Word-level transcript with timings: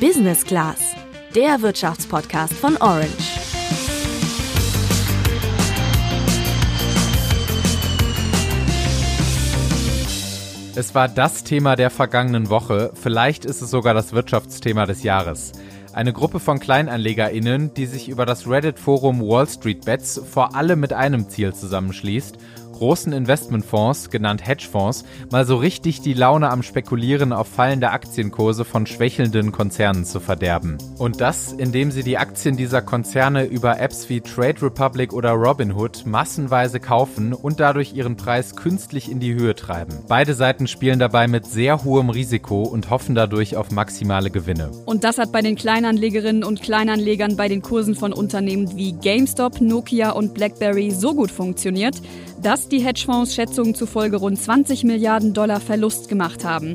Business 0.00 0.44
Class, 0.44 0.94
der 1.34 1.62
Wirtschaftspodcast 1.62 2.52
von 2.52 2.76
Orange. 2.76 3.08
Es 10.74 10.94
war 10.94 11.08
das 11.08 11.44
Thema 11.44 11.76
der 11.76 11.88
vergangenen 11.88 12.50
Woche, 12.50 12.90
vielleicht 12.92 13.46
ist 13.46 13.62
es 13.62 13.70
sogar 13.70 13.94
das 13.94 14.12
Wirtschaftsthema 14.12 14.84
des 14.84 15.02
Jahres. 15.02 15.52
Eine 15.94 16.12
Gruppe 16.12 16.40
von 16.40 16.60
KleinanlegerInnen, 16.60 17.72
die 17.72 17.86
sich 17.86 18.10
über 18.10 18.26
das 18.26 18.46
Reddit-Forum 18.46 19.22
Wall 19.22 19.48
Street 19.48 19.86
Bets 19.86 20.20
vor 20.30 20.54
allem 20.54 20.78
mit 20.78 20.92
einem 20.92 21.30
Ziel 21.30 21.54
zusammenschließt 21.54 22.36
großen 22.76 23.12
Investmentfonds, 23.14 24.10
genannt 24.10 24.46
Hedgefonds, 24.46 25.04
mal 25.30 25.46
so 25.46 25.56
richtig 25.56 26.02
die 26.02 26.12
Laune 26.12 26.50
am 26.50 26.62
Spekulieren 26.62 27.32
auf 27.32 27.48
fallende 27.48 27.90
Aktienkurse 27.90 28.66
von 28.66 28.86
schwächelnden 28.86 29.50
Konzernen 29.50 30.04
zu 30.04 30.20
verderben. 30.20 30.76
Und 30.98 31.22
das, 31.22 31.52
indem 31.52 31.90
sie 31.90 32.02
die 32.02 32.18
Aktien 32.18 32.58
dieser 32.58 32.82
Konzerne 32.82 33.44
über 33.44 33.80
Apps 33.80 34.10
wie 34.10 34.20
Trade 34.20 34.60
Republic 34.60 35.14
oder 35.14 35.30
Robinhood 35.30 36.04
massenweise 36.04 36.78
kaufen 36.78 37.32
und 37.32 37.60
dadurch 37.60 37.94
ihren 37.94 38.16
Preis 38.16 38.56
künstlich 38.56 39.10
in 39.10 39.20
die 39.20 39.32
Höhe 39.32 39.54
treiben. 39.54 39.94
Beide 40.06 40.34
Seiten 40.34 40.66
spielen 40.66 40.98
dabei 40.98 41.28
mit 41.28 41.46
sehr 41.46 41.82
hohem 41.82 42.10
Risiko 42.10 42.62
und 42.62 42.90
hoffen 42.90 43.14
dadurch 43.14 43.56
auf 43.56 43.70
maximale 43.70 44.30
Gewinne. 44.30 44.70
Und 44.84 45.02
das 45.02 45.16
hat 45.16 45.32
bei 45.32 45.40
den 45.40 45.56
Kleinanlegerinnen 45.56 46.44
und 46.44 46.60
Kleinanlegern 46.60 47.36
bei 47.36 47.48
den 47.48 47.62
Kursen 47.62 47.94
von 47.94 48.12
Unternehmen 48.12 48.76
wie 48.76 48.92
GameStop, 48.92 49.62
Nokia 49.62 50.10
und 50.10 50.34
BlackBerry 50.34 50.90
so 50.90 51.14
gut 51.14 51.30
funktioniert, 51.30 52.02
dass 52.42 52.68
die 52.68 52.80
Hedgefonds 52.80 53.34
Schätzungen 53.34 53.74
zufolge 53.74 54.16
rund 54.16 54.40
20 54.40 54.84
Milliarden 54.84 55.34
Dollar 55.34 55.60
Verlust 55.60 56.08
gemacht 56.08 56.44
haben. 56.44 56.74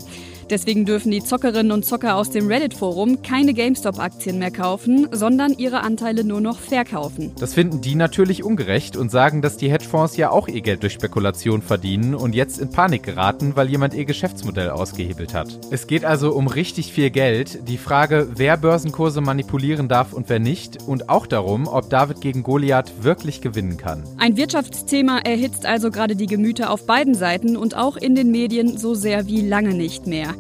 Deswegen 0.52 0.84
dürfen 0.84 1.12
die 1.12 1.24
Zockerinnen 1.24 1.72
und 1.72 1.86
Zocker 1.86 2.18
aus 2.18 2.30
dem 2.30 2.48
Reddit-Forum 2.48 3.22
keine 3.22 3.54
GameStop-Aktien 3.54 4.38
mehr 4.38 4.52
kaufen, 4.52 5.08
sondern 5.10 5.54
ihre 5.58 5.80
Anteile 5.80 6.26
nur 6.26 6.42
noch 6.42 6.60
verkaufen. 6.60 7.32
Das 7.40 7.54
finden 7.54 7.80
die 7.80 7.96
natürlich 7.96 8.44
ungerecht 8.44 8.98
und 8.98 9.12
sagen, 9.12 9.42
dass 9.42 9.56
die 9.56 9.72
Hedgefonds 9.72 10.18
ja 10.18 10.30
auch 10.30 10.50
ihr 10.50 10.60
Geld 10.60 10.84
durch 10.84 10.92
Spekulation 10.92 11.62
verdienen 11.62 12.16
und 12.16 12.36
jetzt 12.36 12.60
in 12.60 12.70
Panik 12.70 13.04
geraten, 13.04 13.56
weil 13.56 13.70
jemand 13.70 13.94
ihr 13.94 14.04
Geschäftsmodell 14.04 14.72
ausgehebelt 14.72 15.34
hat. 15.34 15.58
Es 15.72 15.88
geht 15.88 16.04
also 16.04 16.34
um 16.34 16.48
richtig 16.48 16.92
viel 16.92 17.12
Geld. 17.12 17.70
Die 17.70 17.78
Frage, 17.78 18.28
wer 18.36 18.58
Börsenkurse 18.58 19.22
manipulieren 19.22 19.88
darf 19.88 20.12
und 20.12 20.28
wer 20.28 20.40
nicht 20.40 20.80
und 20.86 21.08
auch 21.08 21.28
darum, 21.28 21.66
ob 21.70 21.90
David 21.90 22.20
gegen 22.20 22.44
Goliath 22.44 22.92
wirklich 23.04 23.40
gewinnen 23.40 23.78
kann. 23.78 24.04
Ein 24.18 24.36
Wirtschaftsthema 24.36 25.20
erhitzt 25.20 25.66
also 25.66 25.92
gerade 25.92 26.18
die 26.18 26.28
Gemüter 26.28 26.72
auf 26.72 26.86
beiden 26.86 27.16
Seiten 27.16 27.56
und 27.56 27.78
auch 27.78 27.96
in 27.96 28.16
den 28.16 28.32
Medien 28.32 28.78
so 28.78 28.96
sehr 28.96 29.28
wie 29.28 29.48
lange 29.48 29.74
nicht 29.74 30.08
mehr. 30.08 30.36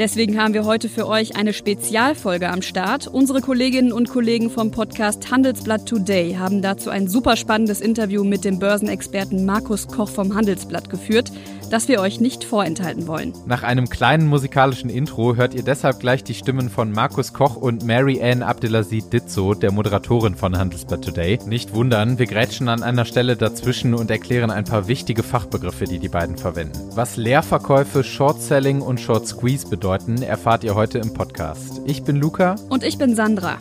Deswegen 0.00 0.40
haben 0.40 0.54
wir 0.54 0.64
heute 0.64 0.88
für 0.88 1.06
euch 1.06 1.36
eine 1.36 1.52
Spezialfolge 1.52 2.48
am 2.48 2.62
Start. 2.62 3.06
Unsere 3.06 3.42
Kolleginnen 3.42 3.92
und 3.92 4.08
Kollegen 4.08 4.48
vom 4.48 4.70
Podcast 4.70 5.30
Handelsblatt 5.30 5.84
Today 5.84 6.36
haben 6.38 6.62
dazu 6.62 6.88
ein 6.88 7.06
super 7.06 7.36
spannendes 7.36 7.82
Interview 7.82 8.24
mit 8.24 8.46
dem 8.46 8.58
Börsenexperten 8.58 9.44
Markus 9.44 9.88
Koch 9.88 10.08
vom 10.08 10.34
Handelsblatt 10.34 10.88
geführt 10.88 11.30
das 11.70 11.86
wir 11.86 12.00
euch 12.00 12.20
nicht 12.20 12.44
vorenthalten 12.44 13.06
wollen. 13.06 13.32
Nach 13.46 13.62
einem 13.62 13.88
kleinen 13.88 14.26
musikalischen 14.26 14.90
Intro 14.90 15.36
hört 15.36 15.54
ihr 15.54 15.62
deshalb 15.62 16.00
gleich 16.00 16.24
die 16.24 16.34
Stimmen 16.34 16.68
von 16.68 16.90
Markus 16.90 17.32
Koch 17.32 17.56
und 17.56 17.84
Mary 17.84 18.20
Ann 18.20 18.42
Abdelaziz 18.42 19.08
Ditzo, 19.08 19.54
der 19.54 19.70
Moderatorin 19.70 20.34
von 20.34 20.58
Handelsblatt 20.58 21.04
Today. 21.04 21.38
Nicht 21.46 21.72
wundern, 21.72 22.18
wir 22.18 22.26
grätschen 22.26 22.68
an 22.68 22.82
einer 22.82 23.04
Stelle 23.04 23.36
dazwischen 23.36 23.94
und 23.94 24.10
erklären 24.10 24.50
ein 24.50 24.64
paar 24.64 24.88
wichtige 24.88 25.22
Fachbegriffe, 25.22 25.84
die 25.84 26.00
die 26.00 26.08
beiden 26.08 26.36
verwenden. 26.36 26.78
Was 26.94 27.16
Leerverkäufe, 27.16 28.02
Short 28.02 28.42
Selling 28.42 28.80
und 28.80 29.00
Short 29.00 29.28
Squeeze 29.28 29.68
bedeuten, 29.68 29.89
erfahrt 30.22 30.62
ihr 30.62 30.74
heute 30.74 30.98
im 30.98 31.12
Podcast. 31.14 31.80
Ich 31.84 32.04
bin 32.04 32.16
Luca. 32.16 32.54
Und 32.68 32.84
ich 32.84 32.96
bin 32.96 33.16
Sandra. 33.16 33.58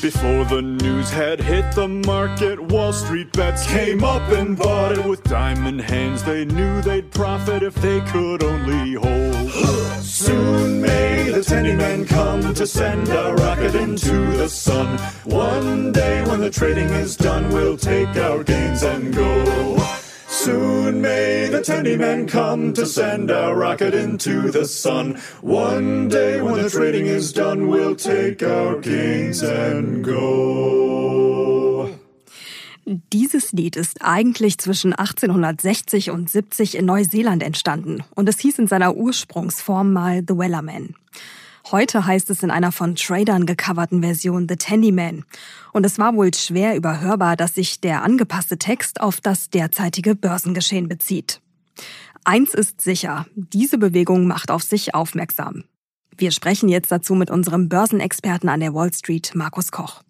Before 0.00 0.44
the 0.44 0.60
news 0.60 1.10
had 1.10 1.40
hit 1.40 1.64
the 1.74 1.88
market, 1.88 2.60
Wall 2.70 2.92
Street 2.92 3.32
bets 3.32 3.66
came 3.66 4.04
up 4.04 4.22
and 4.32 4.56
bought 4.56 4.92
it 4.92 5.04
with 5.04 5.22
diamond 5.24 5.80
hands. 5.80 6.22
They 6.22 6.44
knew 6.44 6.82
they'd 6.82 7.10
profit 7.10 7.62
if 7.62 7.74
they 7.76 8.00
could 8.12 8.42
only 8.42 8.94
hold. 8.94 10.02
Soon 10.02 10.82
may 10.82 11.30
the 11.30 11.42
tenny 11.42 11.74
men 11.74 12.04
come 12.04 12.54
to 12.54 12.66
send 12.66 13.08
a 13.08 13.34
rocket 13.34 13.74
into 13.74 14.36
the 14.36 14.48
sun. 14.48 14.98
One 15.24 15.92
day 15.92 16.22
when 16.26 16.40
the 16.40 16.50
trading 16.50 16.90
is 16.90 17.16
done, 17.16 17.48
we'll 17.50 17.76
take 17.76 18.14
our 18.16 18.44
gains 18.44 18.82
and 18.82 19.14
go. 19.14 19.93
Soon 20.44 21.00
may 21.00 21.48
the 21.48 21.62
tenny 21.62 21.96
men 21.96 22.26
come 22.26 22.74
to 22.74 22.84
send 22.84 23.30
a 23.30 23.54
rocket 23.54 23.94
into 23.94 24.50
the 24.50 24.66
sun. 24.66 25.16
One 25.40 26.10
day 26.10 26.42
when 26.42 26.62
the 26.62 26.68
trading 26.68 27.06
is 27.06 27.32
done, 27.32 27.68
we'll 27.68 27.96
take 27.96 28.42
our 28.42 28.78
gains 28.78 29.42
and 29.42 30.04
go. 30.04 31.88
Dieses 32.84 33.52
Lied 33.52 33.76
ist 33.76 34.02
eigentlich 34.02 34.58
zwischen 34.58 34.92
1860 34.92 36.10
und 36.10 36.28
70 36.28 36.76
in 36.76 36.84
Neuseeland 36.84 37.42
entstanden 37.42 38.04
und 38.14 38.28
es 38.28 38.38
hieß 38.38 38.58
in 38.58 38.66
seiner 38.66 38.94
Ursprungsform 38.94 39.94
mal 39.94 40.22
The 40.28 40.36
Wellerman. 40.36 40.94
Heute 41.70 42.04
heißt 42.04 42.28
es 42.28 42.42
in 42.42 42.50
einer 42.50 42.72
von 42.72 42.94
Tradern 42.94 43.46
gecoverten 43.46 44.02
Version 44.02 44.46
The 44.48 44.56
Tandyman. 44.56 45.24
Und 45.72 45.86
es 45.86 45.98
war 45.98 46.14
wohl 46.14 46.32
schwer 46.34 46.76
überhörbar, 46.76 47.36
dass 47.36 47.54
sich 47.54 47.80
der 47.80 48.02
angepasste 48.02 48.58
Text 48.58 49.00
auf 49.00 49.20
das 49.22 49.48
derzeitige 49.48 50.14
Börsengeschehen 50.14 50.88
bezieht. 50.88 51.40
Eins 52.24 52.52
ist 52.52 52.82
sicher, 52.82 53.26
diese 53.34 53.78
Bewegung 53.78 54.26
macht 54.26 54.50
auf 54.50 54.62
sich 54.62 54.94
aufmerksam. 54.94 55.64
Wir 56.16 56.32
sprechen 56.32 56.68
jetzt 56.68 56.92
dazu 56.92 57.14
mit 57.14 57.30
unserem 57.30 57.68
Börsenexperten 57.68 58.48
an 58.48 58.60
der 58.60 58.74
Wall 58.74 58.92
Street, 58.92 59.32
Markus 59.34 59.72
Koch. 59.72 60.02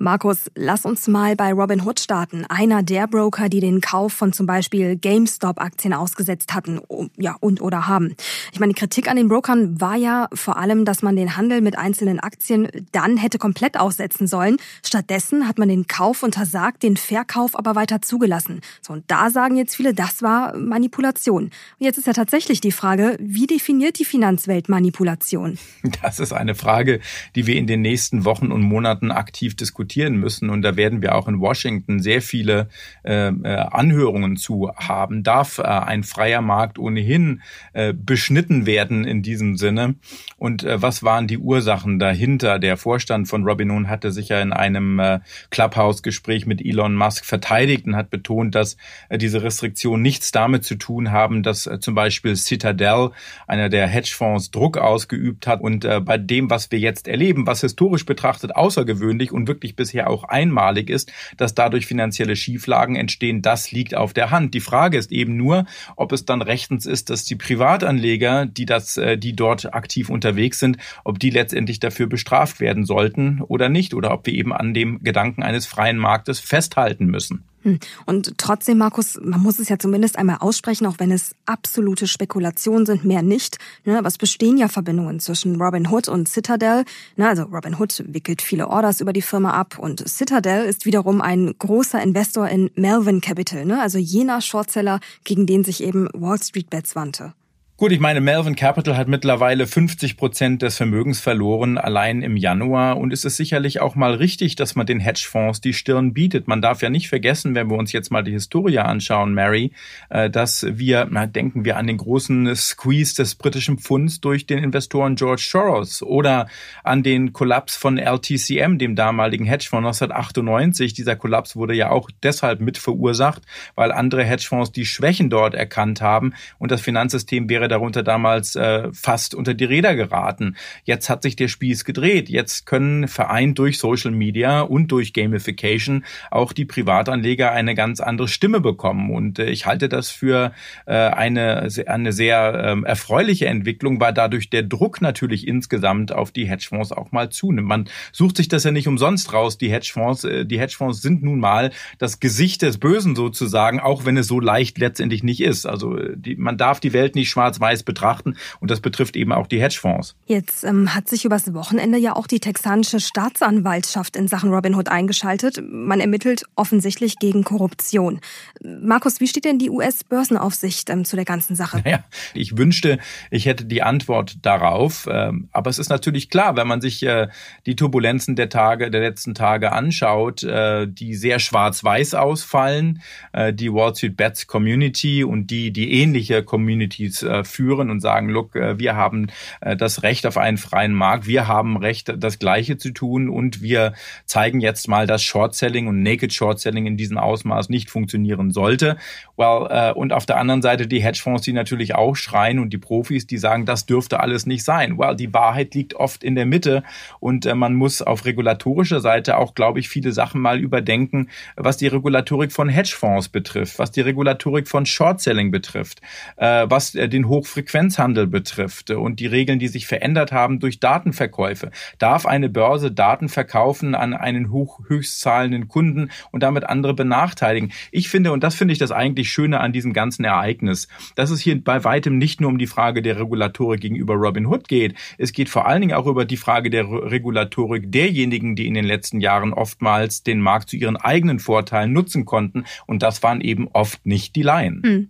Markus, 0.00 0.48
lass 0.54 0.84
uns 0.84 1.08
mal 1.08 1.34
bei 1.34 1.52
Robinhood 1.52 1.98
starten. 1.98 2.44
Einer 2.48 2.84
der 2.84 3.08
Broker, 3.08 3.48
die 3.48 3.58
den 3.58 3.80
Kauf 3.80 4.12
von 4.12 4.32
zum 4.32 4.46
Beispiel 4.46 4.94
GameStop-Aktien 4.94 5.92
ausgesetzt 5.92 6.54
hatten, 6.54 6.80
ja, 7.16 7.34
und 7.40 7.60
oder 7.60 7.88
haben. 7.88 8.14
Ich 8.52 8.60
meine, 8.60 8.72
die 8.72 8.78
Kritik 8.78 9.10
an 9.10 9.16
den 9.16 9.26
Brokern 9.26 9.80
war 9.80 9.96
ja 9.96 10.28
vor 10.32 10.56
allem, 10.56 10.84
dass 10.84 11.02
man 11.02 11.16
den 11.16 11.36
Handel 11.36 11.62
mit 11.62 11.76
einzelnen 11.76 12.20
Aktien 12.20 12.68
dann 12.92 13.16
hätte 13.16 13.38
komplett 13.38 13.76
aussetzen 13.76 14.28
sollen. 14.28 14.58
Stattdessen 14.84 15.48
hat 15.48 15.58
man 15.58 15.68
den 15.68 15.88
Kauf 15.88 16.22
untersagt, 16.22 16.84
den 16.84 16.96
Verkauf 16.96 17.58
aber 17.58 17.74
weiter 17.74 18.00
zugelassen. 18.00 18.60
So, 18.82 18.92
und 18.92 19.02
da 19.08 19.30
sagen 19.30 19.56
jetzt 19.56 19.74
viele, 19.74 19.94
das 19.94 20.22
war 20.22 20.56
Manipulation. 20.56 21.46
Und 21.46 21.52
jetzt 21.80 21.98
ist 21.98 22.06
ja 22.06 22.12
tatsächlich 22.12 22.60
die 22.60 22.70
Frage, 22.70 23.16
wie 23.20 23.48
definiert 23.48 23.98
die 23.98 24.04
Finanzwelt 24.04 24.68
Manipulation? 24.68 25.58
Das 26.02 26.20
ist 26.20 26.32
eine 26.32 26.54
Frage, 26.54 27.00
die 27.34 27.48
wir 27.48 27.56
in 27.56 27.66
den 27.66 27.80
nächsten 27.80 28.24
Wochen 28.24 28.52
und 28.52 28.62
Monaten 28.62 29.10
aktiv 29.10 29.56
diskutieren 29.56 29.87
diskutieren 29.88 30.16
müssen. 30.16 30.50
Und 30.50 30.62
da 30.62 30.76
werden 30.76 31.02
wir 31.02 31.14
auch 31.14 31.28
in 31.28 31.40
Washington 31.40 32.00
sehr 32.00 32.20
viele 32.20 32.68
äh, 33.04 33.28
äh, 33.28 33.32
Anhörungen 33.32 34.36
zu 34.36 34.70
haben. 34.76 35.22
Darf 35.22 35.58
äh, 35.58 35.62
ein 35.62 36.02
freier 36.02 36.42
Markt 36.42 36.78
ohnehin 36.78 37.42
äh, 37.72 37.92
beschnitten 37.94 38.66
werden 38.66 39.04
in 39.04 39.22
diesem 39.22 39.56
Sinne? 39.56 39.94
Und 40.36 40.64
äh, 40.64 40.80
was 40.80 41.02
waren 41.02 41.26
die 41.26 41.38
Ursachen 41.38 41.98
dahinter? 41.98 42.58
Der 42.58 42.76
Vorstand 42.76 43.28
von 43.28 43.44
Robinhood 43.44 43.86
hatte 43.88 44.12
sich 44.12 44.28
ja 44.28 44.40
in 44.40 44.52
einem 44.52 44.98
äh, 44.98 45.20
Clubhouse-Gespräch 45.50 46.46
mit 46.46 46.64
Elon 46.64 46.94
Musk 46.94 47.24
verteidigt 47.24 47.86
und 47.86 47.96
hat 47.96 48.10
betont, 48.10 48.54
dass 48.54 48.76
äh, 49.08 49.18
diese 49.18 49.42
Restriktionen 49.42 50.02
nichts 50.02 50.32
damit 50.32 50.64
zu 50.64 50.76
tun 50.76 51.10
haben, 51.10 51.42
dass 51.42 51.66
äh, 51.66 51.80
zum 51.80 51.94
Beispiel 51.94 52.36
Citadel, 52.36 53.10
einer 53.46 53.68
der 53.68 53.86
Hedgefonds, 53.86 54.50
Druck 54.50 54.76
ausgeübt 54.76 55.46
hat. 55.46 55.60
Und 55.60 55.84
äh, 55.84 56.00
bei 56.00 56.18
dem, 56.18 56.50
was 56.50 56.70
wir 56.70 56.78
jetzt 56.78 57.08
erleben, 57.08 57.46
was 57.46 57.62
historisch 57.62 58.04
betrachtet 58.04 58.54
außergewöhnlich 58.54 59.32
und 59.32 59.48
wirklich 59.48 59.77
bisher 59.78 60.10
auch 60.10 60.24
einmalig 60.24 60.90
ist, 60.90 61.10
dass 61.38 61.54
dadurch 61.54 61.86
finanzielle 61.86 62.36
Schieflagen 62.36 62.96
entstehen, 62.96 63.40
das 63.40 63.72
liegt 63.72 63.94
auf 63.94 64.12
der 64.12 64.30
Hand. 64.30 64.52
Die 64.52 64.60
Frage 64.60 64.98
ist 64.98 65.10
eben 65.10 65.38
nur, 65.38 65.64
ob 65.96 66.12
es 66.12 66.26
dann 66.26 66.42
rechtens 66.42 66.84
ist, 66.84 67.08
dass 67.08 67.24
die 67.24 67.36
Privatanleger, 67.36 68.44
die 68.44 68.66
das, 68.66 68.98
äh, 68.98 69.16
die 69.16 69.34
dort 69.34 69.72
aktiv 69.72 70.10
unterwegs 70.10 70.58
sind, 70.58 70.76
ob 71.04 71.18
die 71.18 71.30
letztendlich 71.30 71.80
dafür 71.80 72.06
bestraft 72.06 72.60
werden 72.60 72.84
sollten 72.84 73.40
oder 73.40 73.70
nicht, 73.70 73.94
oder 73.94 74.12
ob 74.12 74.26
wir 74.26 74.34
eben 74.34 74.52
an 74.52 74.74
dem 74.74 75.02
Gedanken 75.02 75.42
eines 75.42 75.64
freien 75.64 75.96
Marktes 75.96 76.40
festhalten 76.40 77.06
müssen. 77.06 77.47
Hm. 77.62 77.78
Und 78.06 78.38
trotzdem, 78.38 78.78
Markus, 78.78 79.18
man 79.20 79.40
muss 79.40 79.58
es 79.58 79.68
ja 79.68 79.78
zumindest 79.78 80.16
einmal 80.16 80.38
aussprechen, 80.40 80.86
auch 80.86 80.98
wenn 80.98 81.10
es 81.10 81.32
absolute 81.46 82.06
Spekulationen 82.06 82.86
sind, 82.86 83.04
mehr 83.04 83.22
nicht. 83.22 83.58
Ne, 83.84 83.98
aber 83.98 84.08
es 84.08 84.18
bestehen 84.18 84.56
ja 84.58 84.68
Verbindungen 84.68 85.20
zwischen 85.20 85.60
Robin 85.60 85.88
Hood 85.88 86.08
und 86.08 86.28
Citadel. 86.28 86.84
Ne, 87.16 87.28
also 87.28 87.44
Robin 87.44 87.78
Hood 87.78 88.04
wickelt 88.06 88.42
viele 88.42 88.68
Orders 88.68 89.00
über 89.00 89.12
die 89.12 89.22
Firma 89.22 89.52
ab 89.52 89.78
und 89.78 90.08
Citadel 90.08 90.64
ist 90.64 90.86
wiederum 90.86 91.20
ein 91.20 91.54
großer 91.58 92.02
Investor 92.02 92.48
in 92.48 92.70
Melvin 92.74 93.20
Capital, 93.20 93.64
ne, 93.64 93.80
also 93.80 93.98
jener 93.98 94.40
Shortseller, 94.40 95.00
gegen 95.24 95.46
den 95.46 95.64
sich 95.64 95.82
eben 95.82 96.08
Wall 96.14 96.40
Street 96.40 96.70
Bets 96.70 96.94
wandte. 96.94 97.34
Gut, 97.80 97.92
ich 97.92 98.00
meine, 98.00 98.20
Melvin 98.20 98.56
Capital 98.56 98.96
hat 98.96 99.06
mittlerweile 99.06 99.64
50 99.64 100.16
Prozent 100.16 100.62
des 100.62 100.76
Vermögens 100.76 101.20
verloren, 101.20 101.78
allein 101.78 102.22
im 102.22 102.36
Januar. 102.36 102.96
Und 102.96 103.12
es 103.12 103.24
ist 103.24 103.36
sicherlich 103.36 103.80
auch 103.80 103.94
mal 103.94 104.14
richtig, 104.14 104.56
dass 104.56 104.74
man 104.74 104.84
den 104.84 104.98
Hedgefonds 104.98 105.60
die 105.60 105.72
Stirn 105.72 106.12
bietet. 106.12 106.48
Man 106.48 106.60
darf 106.60 106.82
ja 106.82 106.90
nicht 106.90 107.08
vergessen, 107.08 107.54
wenn 107.54 107.70
wir 107.70 107.78
uns 107.78 107.92
jetzt 107.92 108.10
mal 108.10 108.24
die 108.24 108.32
Historie 108.32 108.80
anschauen, 108.80 109.32
Mary, 109.32 109.70
äh, 110.10 110.28
dass 110.28 110.66
wir, 110.68 111.06
na, 111.08 111.26
denken 111.26 111.64
wir 111.64 111.76
an 111.76 111.86
den 111.86 111.98
großen 111.98 112.52
Squeeze 112.56 113.14
des 113.14 113.36
britischen 113.36 113.78
Pfunds 113.78 114.20
durch 114.20 114.44
den 114.44 114.58
Investoren 114.58 115.14
George 115.14 115.46
Soros 115.48 116.02
oder 116.02 116.48
an 116.82 117.04
den 117.04 117.32
Kollaps 117.32 117.76
von 117.76 117.96
LTCM, 117.96 118.78
dem 118.78 118.96
damaligen 118.96 119.44
Hedgefonds 119.44 120.02
1998. 120.02 120.94
Dieser 120.94 121.14
Kollaps 121.14 121.54
wurde 121.54 121.74
ja 121.74 121.90
auch 121.90 122.10
deshalb 122.24 122.60
mit 122.60 122.76
verursacht, 122.76 123.42
weil 123.76 123.92
andere 123.92 124.24
Hedgefonds 124.24 124.72
die 124.72 124.84
Schwächen 124.84 125.30
dort 125.30 125.54
erkannt 125.54 126.00
haben 126.00 126.34
und 126.58 126.72
das 126.72 126.80
Finanzsystem 126.80 127.48
wäre 127.48 127.67
darunter 127.68 128.02
damals 128.02 128.56
äh, 128.56 128.88
fast 128.92 129.34
unter 129.34 129.54
die 129.54 129.64
Räder 129.64 129.94
geraten. 129.94 130.56
Jetzt 130.84 131.08
hat 131.08 131.22
sich 131.22 131.36
der 131.36 131.48
Spieß 131.48 131.84
gedreht. 131.84 132.28
Jetzt 132.28 132.66
können 132.66 133.08
vereint 133.08 133.58
durch 133.58 133.78
Social 133.78 134.10
Media 134.10 134.60
und 134.60 134.88
durch 134.88 135.12
Gamification 135.12 136.04
auch 136.30 136.52
die 136.52 136.64
Privatanleger 136.64 137.52
eine 137.52 137.74
ganz 137.74 138.00
andere 138.00 138.28
Stimme 138.28 138.60
bekommen. 138.60 139.10
Und 139.10 139.38
äh, 139.38 139.50
ich 139.50 139.66
halte 139.66 139.88
das 139.88 140.10
für 140.10 140.52
äh, 140.86 140.94
eine, 140.94 141.68
eine 141.86 142.12
sehr 142.12 142.62
ähm, 142.64 142.84
erfreuliche 142.84 143.46
Entwicklung, 143.46 144.00
weil 144.00 144.12
dadurch 144.12 144.50
der 144.50 144.62
Druck 144.62 145.00
natürlich 145.00 145.46
insgesamt 145.46 146.12
auf 146.12 146.32
die 146.32 146.46
Hedgefonds 146.46 146.92
auch 146.92 147.12
mal 147.12 147.30
zunimmt. 147.30 147.68
Man 147.68 147.88
sucht 148.12 148.36
sich 148.36 148.48
das 148.48 148.64
ja 148.64 148.70
nicht 148.70 148.88
umsonst 148.88 149.32
raus. 149.32 149.58
Die 149.58 149.70
Hedgefonds, 149.70 150.24
äh, 150.24 150.44
die 150.44 150.58
Hedgefonds 150.58 151.02
sind 151.02 151.22
nun 151.22 151.40
mal 151.40 151.70
das 151.98 152.20
Gesicht 152.20 152.62
des 152.62 152.78
Bösen 152.78 153.16
sozusagen, 153.16 153.80
auch 153.80 154.04
wenn 154.04 154.16
es 154.16 154.26
so 154.26 154.40
leicht 154.40 154.78
letztendlich 154.78 155.22
nicht 155.22 155.40
ist. 155.40 155.66
Also 155.66 155.96
äh, 155.96 156.14
die, 156.16 156.36
man 156.36 156.56
darf 156.56 156.80
die 156.80 156.92
Welt 156.92 157.14
nicht 157.14 157.28
schwarz 157.28 157.57
schwarz-weiß 157.58 157.82
betrachten. 157.82 158.36
Und 158.60 158.70
das 158.70 158.80
betrifft 158.80 159.16
eben 159.16 159.32
auch 159.32 159.46
die 159.46 159.60
Hedgefonds. 159.60 160.14
Jetzt 160.26 160.64
ähm, 160.64 160.94
hat 160.94 161.08
sich 161.08 161.24
übers 161.24 161.52
Wochenende 161.54 161.98
ja 161.98 162.14
auch 162.16 162.26
die 162.26 162.40
texanische 162.40 163.00
Staatsanwaltschaft 163.00 164.16
in 164.16 164.28
Sachen 164.28 164.52
Robinhood 164.52 164.88
eingeschaltet. 164.88 165.60
Man 165.62 166.00
ermittelt 166.00 166.44
offensichtlich 166.54 167.18
gegen 167.18 167.44
Korruption. 167.44 168.20
Markus, 168.62 169.20
wie 169.20 169.26
steht 169.26 169.44
denn 169.44 169.58
die 169.58 169.70
US-Börsenaufsicht 169.70 170.90
ähm, 170.90 171.04
zu 171.04 171.16
der 171.16 171.24
ganzen 171.24 171.56
Sache? 171.56 171.82
Naja, 171.84 172.04
ich 172.34 172.56
wünschte, 172.56 172.98
ich 173.30 173.46
hätte 173.46 173.64
die 173.64 173.82
Antwort 173.82 174.38
darauf. 174.42 175.08
Ähm, 175.10 175.48
aber 175.52 175.70
es 175.70 175.78
ist 175.78 175.88
natürlich 175.88 176.30
klar, 176.30 176.56
wenn 176.56 176.68
man 176.68 176.80
sich 176.80 177.02
äh, 177.02 177.28
die 177.66 177.76
Turbulenzen 177.76 178.36
der 178.36 178.48
Tage, 178.48 178.90
der 178.90 179.00
letzten 179.00 179.34
Tage 179.34 179.72
anschaut, 179.72 180.42
äh, 180.42 180.86
die 180.88 181.14
sehr 181.14 181.38
schwarz-weiß 181.38 182.14
ausfallen, 182.14 183.02
äh, 183.32 183.52
die 183.52 183.72
Wall 183.72 183.94
Street 183.94 184.16
Bets 184.16 184.46
Community 184.46 185.24
und 185.24 185.48
die, 185.48 185.72
die 185.72 185.92
ähnliche 185.92 186.42
Communities 186.42 187.22
äh, 187.22 187.44
führen 187.48 187.90
und 187.90 188.00
sagen, 188.00 188.28
look, 188.28 188.54
äh, 188.54 188.78
wir 188.78 188.96
haben 188.96 189.28
äh, 189.60 189.76
das 189.76 190.02
Recht 190.02 190.26
auf 190.26 190.36
einen 190.36 190.58
freien 190.58 190.94
Markt, 190.94 191.26
wir 191.26 191.48
haben 191.48 191.76
Recht, 191.76 192.12
das 192.16 192.38
Gleiche 192.38 192.76
zu 192.76 192.90
tun 192.90 193.28
und 193.28 193.62
wir 193.62 193.94
zeigen 194.24 194.60
jetzt 194.60 194.88
mal, 194.88 195.06
dass 195.06 195.22
Short-Selling 195.22 195.86
und 195.86 196.02
Naked 196.02 196.32
Short-Selling 196.32 196.86
in 196.86 196.96
diesem 196.96 197.18
Ausmaß 197.18 197.68
nicht 197.68 197.90
funktionieren 197.90 198.50
sollte. 198.50 198.96
Well, 199.36 199.66
äh, 199.70 199.92
und 199.92 200.12
auf 200.12 200.26
der 200.26 200.38
anderen 200.38 200.62
Seite 200.62 200.86
die 200.86 201.02
Hedgefonds, 201.02 201.42
die 201.42 201.52
natürlich 201.52 201.94
auch 201.94 202.14
schreien 202.14 202.58
und 202.58 202.72
die 202.72 202.78
Profis, 202.78 203.26
die 203.26 203.38
sagen, 203.38 203.66
das 203.66 203.86
dürfte 203.86 204.20
alles 204.20 204.46
nicht 204.46 204.64
sein. 204.64 204.98
Well, 204.98 205.16
die 205.16 205.32
Wahrheit 205.32 205.74
liegt 205.74 205.94
oft 205.94 206.22
in 206.22 206.34
der 206.34 206.46
Mitte 206.46 206.82
und 207.20 207.52
man 207.54 207.74
muss 207.74 208.02
auf 208.02 208.24
regulatorischer 208.24 209.00
Seite 209.00 209.38
auch, 209.38 209.54
glaube 209.54 209.80
ich, 209.80 209.88
viele 209.88 210.12
Sachen 210.12 210.40
mal 210.40 210.58
überdenken, 210.58 211.28
was 211.56 211.76
die 211.76 211.86
Regulatorik 211.86 212.52
von 212.52 212.68
Hedgefonds 212.68 213.28
betrifft, 213.28 213.78
was 213.78 213.90
die 213.90 214.00
Regulatorik 214.00 214.68
von 214.68 214.86
Short-Selling 214.86 215.50
betrifft, 215.50 216.00
was 216.36 216.92
den 216.92 217.28
Hochfrequenzhandel 217.38 218.26
betrifft 218.26 218.90
und 218.90 219.20
die 219.20 219.26
Regeln, 219.26 219.60
die 219.60 219.68
sich 219.68 219.86
verändert 219.86 220.32
haben 220.32 220.58
durch 220.58 220.80
Datenverkäufe. 220.80 221.70
Darf 221.98 222.26
eine 222.26 222.48
Börse 222.48 222.90
Daten 222.90 223.28
verkaufen 223.28 223.94
an 223.94 224.12
einen 224.12 224.50
hoch, 224.50 224.80
höchstzahlenden 224.88 225.68
Kunden 225.68 226.10
und 226.32 226.42
damit 226.42 226.64
andere 226.64 226.94
benachteiligen? 226.94 227.72
Ich 227.92 228.08
finde, 228.08 228.32
und 228.32 228.42
das 228.42 228.56
finde 228.56 228.72
ich 228.72 228.78
das 228.78 228.90
eigentlich 228.90 229.30
Schöne 229.30 229.60
an 229.60 229.72
diesem 229.72 229.92
ganzen 229.92 230.24
Ereignis, 230.24 230.88
dass 231.14 231.30
es 231.30 231.40
hier 231.40 231.62
bei 231.62 231.84
weitem 231.84 232.18
nicht 232.18 232.40
nur 232.40 232.50
um 232.50 232.58
die 232.58 232.66
Frage 232.66 233.02
der 233.02 233.20
Regulatorik 233.20 233.80
gegenüber 233.80 234.14
Robinhood 234.14 234.66
geht. 234.66 234.94
Es 235.16 235.32
geht 235.32 235.48
vor 235.48 235.68
allen 235.68 235.80
Dingen 235.80 235.94
auch 235.94 236.06
über 236.06 236.24
die 236.24 236.36
Frage 236.36 236.70
der 236.70 236.90
Regulatorik 236.90 237.92
derjenigen, 237.92 238.56
die 238.56 238.66
in 238.66 238.74
den 238.74 238.84
letzten 238.84 239.20
Jahren 239.20 239.52
oftmals 239.52 240.24
den 240.24 240.40
Markt 240.40 240.70
zu 240.70 240.76
ihren 240.76 240.96
eigenen 240.96 241.38
Vorteilen 241.38 241.92
nutzen 241.92 242.24
konnten. 242.24 242.64
Und 242.86 243.04
das 243.04 243.22
waren 243.22 243.40
eben 243.40 243.68
oft 243.68 244.04
nicht 244.04 244.34
die 244.34 244.42
Laien. 244.42 244.82
Hm. 244.84 245.08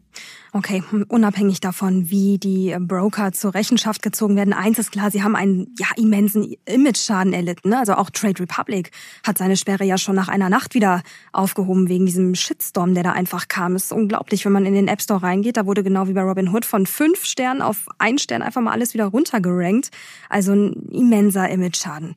Okay, 0.52 0.82
unabhängig 1.08 1.60
davon, 1.60 2.08
wie 2.08 2.38
die 2.38 2.74
Broker 2.80 3.32
zur 3.32 3.54
Rechenschaft 3.54 4.00
gezogen 4.00 4.34
werden, 4.34 4.54
eins 4.54 4.78
ist 4.78 4.92
klar, 4.92 5.10
sie 5.10 5.22
haben 5.22 5.36
einen 5.36 5.74
ja, 5.78 5.88
immensen 5.96 6.54
Image-Schaden 6.64 7.34
erlitten. 7.34 7.68
Ne? 7.68 7.78
Also 7.78 7.94
auch 7.94 8.08
Trade 8.08 8.40
Republic 8.40 8.90
hat 9.26 9.36
seine 9.36 9.58
Sperre 9.58 9.84
ja 9.84 9.98
schon 9.98 10.16
nach 10.16 10.28
einer 10.28 10.48
Nacht 10.48 10.74
wieder 10.74 11.02
aufgehoben 11.32 11.88
wegen 11.90 12.06
diesem 12.06 12.34
Shitstorm, 12.34 12.94
der 12.94 13.02
da 13.02 13.12
einfach 13.12 13.48
kam. 13.48 13.76
Es 13.76 13.84
ist 13.84 13.92
unglaublich, 13.92 14.46
wenn 14.46 14.52
man 14.52 14.64
in 14.64 14.74
den 14.74 14.88
App 14.88 15.02
Store 15.02 15.22
reingeht. 15.22 15.58
Da 15.58 15.66
wurde 15.66 15.82
genau 15.82 16.08
wie 16.08 16.14
bei 16.14 16.22
Robin 16.22 16.48
Hood 16.48 16.64
von 16.64 16.86
fünf 16.86 17.26
Sternen 17.26 17.60
auf 17.60 17.86
einen 17.98 18.18
Stern 18.18 18.40
einfach 18.40 18.62
mal 18.62 18.72
alles 18.72 18.94
wieder 18.94 19.06
runtergerankt. 19.06 19.90
Also 20.30 20.52
ein 20.52 20.72
immenser 20.90 21.50
Image-Schaden. 21.50 22.16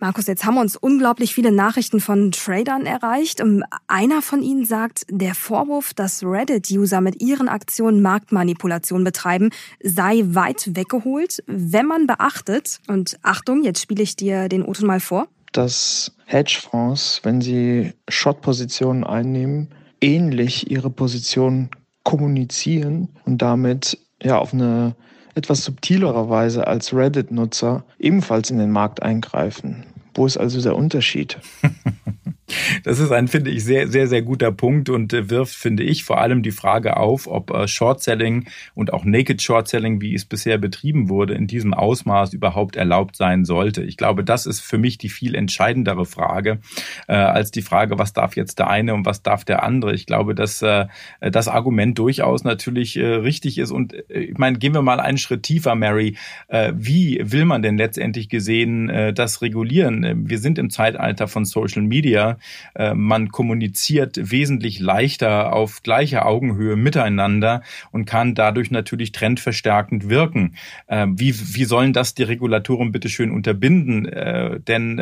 Markus, 0.00 0.28
jetzt 0.28 0.44
haben 0.44 0.58
uns 0.58 0.76
unglaublich 0.76 1.34
viele 1.34 1.50
Nachrichten 1.50 1.98
von 1.98 2.30
Tradern 2.30 2.86
erreicht. 2.86 3.40
Ähm, 3.40 3.64
einer 3.88 4.22
von 4.22 4.42
ihnen 4.42 4.64
sagt, 4.64 5.04
der 5.10 5.34
Vorwurf, 5.34 5.92
dass 5.92 6.22
Reddit-User 6.22 7.00
mit 7.00 7.20
ihren 7.20 7.37
Aktionen 7.46 8.02
Marktmanipulation 8.02 9.04
betreiben, 9.04 9.50
sei 9.80 10.24
weit 10.24 10.74
weggeholt, 10.74 11.44
wenn 11.46 11.86
man 11.86 12.08
beachtet, 12.08 12.80
und 12.88 13.18
Achtung, 13.22 13.62
jetzt 13.62 13.80
spiele 13.80 14.02
ich 14.02 14.16
dir 14.16 14.48
den 14.48 14.64
Oton 14.64 14.88
mal 14.88 14.98
vor, 14.98 15.28
dass 15.52 16.12
Hedgefonds, 16.26 17.20
wenn 17.22 17.40
sie 17.40 17.92
Short-Positionen 18.08 19.04
einnehmen, 19.04 19.68
ähnlich 20.00 20.70
ihre 20.70 20.90
Position 20.90 21.70
kommunizieren 22.02 23.08
und 23.24 23.42
damit 23.42 23.98
ja 24.22 24.38
auf 24.38 24.52
eine 24.52 24.94
etwas 25.34 25.64
subtilere 25.64 26.28
Weise 26.28 26.66
als 26.66 26.92
Reddit-Nutzer 26.92 27.84
ebenfalls 27.98 28.50
in 28.50 28.58
den 28.58 28.70
Markt 28.70 29.02
eingreifen. 29.02 29.84
Wo 30.14 30.26
ist 30.26 30.36
also 30.36 30.60
der 30.60 30.74
Unterschied? 30.74 31.38
Das 32.84 32.98
ist 32.98 33.12
ein, 33.12 33.28
finde 33.28 33.50
ich, 33.50 33.64
sehr, 33.64 33.88
sehr, 33.88 34.06
sehr 34.06 34.22
guter 34.22 34.52
Punkt 34.52 34.88
und 34.88 35.12
äh, 35.12 35.30
wirft, 35.30 35.54
finde 35.54 35.82
ich, 35.82 36.04
vor 36.04 36.20
allem 36.20 36.42
die 36.42 36.50
Frage 36.50 36.96
auf, 36.96 37.26
ob 37.26 37.50
äh, 37.50 37.68
Short-Selling 37.68 38.48
und 38.74 38.92
auch 38.92 39.04
Naked 39.04 39.42
Short-Selling, 39.42 40.00
wie 40.00 40.14
es 40.14 40.24
bisher 40.24 40.58
betrieben 40.58 41.08
wurde, 41.08 41.34
in 41.34 41.46
diesem 41.46 41.74
Ausmaß 41.74 42.32
überhaupt 42.32 42.76
erlaubt 42.76 43.16
sein 43.16 43.44
sollte. 43.44 43.82
Ich 43.82 43.96
glaube, 43.96 44.24
das 44.24 44.46
ist 44.46 44.60
für 44.60 44.78
mich 44.78 44.98
die 44.98 45.08
viel 45.08 45.34
entscheidendere 45.34 46.06
Frage 46.06 46.58
äh, 47.06 47.14
als 47.14 47.50
die 47.50 47.62
Frage, 47.62 47.98
was 47.98 48.12
darf 48.12 48.36
jetzt 48.36 48.58
der 48.58 48.68
eine 48.68 48.94
und 48.94 49.04
was 49.04 49.22
darf 49.22 49.44
der 49.44 49.62
andere. 49.62 49.94
Ich 49.94 50.06
glaube, 50.06 50.34
dass 50.34 50.62
äh, 50.62 50.86
das 51.20 51.48
Argument 51.48 51.98
durchaus 51.98 52.44
natürlich 52.44 52.96
äh, 52.96 53.04
richtig 53.04 53.58
ist. 53.58 53.70
Und 53.70 53.92
äh, 54.10 54.20
ich 54.20 54.38
meine, 54.38 54.58
gehen 54.58 54.74
wir 54.74 54.82
mal 54.82 55.00
einen 55.00 55.18
Schritt 55.18 55.42
tiefer, 55.42 55.74
Mary. 55.74 56.16
Äh, 56.48 56.72
wie 56.76 57.20
will 57.22 57.44
man 57.44 57.62
denn 57.62 57.76
letztendlich 57.76 58.28
gesehen 58.28 58.88
äh, 58.88 59.12
das 59.12 59.42
regulieren? 59.42 60.28
Wir 60.28 60.38
sind 60.38 60.58
im 60.58 60.70
Zeitalter 60.70 61.28
von 61.28 61.44
Social 61.44 61.82
Media. 61.82 62.37
Äh, 62.74 62.94
man 62.94 63.30
kommuniziert 63.30 64.18
wesentlich 64.30 64.80
leichter 64.80 65.52
auf 65.52 65.82
gleicher 65.82 66.26
Augenhöhe 66.26 66.76
miteinander 66.76 67.62
und 67.90 68.04
kann 68.04 68.34
dadurch 68.34 68.70
natürlich 68.70 69.12
trendverstärkend 69.12 70.08
wirken. 70.08 70.54
Äh, 70.86 71.06
wie, 71.10 71.34
wie 71.54 71.64
sollen 71.64 71.92
das 71.92 72.14
die 72.14 72.22
Regulatoren 72.22 72.92
bitteschön 72.92 73.30
unterbinden? 73.30 74.06
Äh, 74.06 74.60
denn 74.60 74.98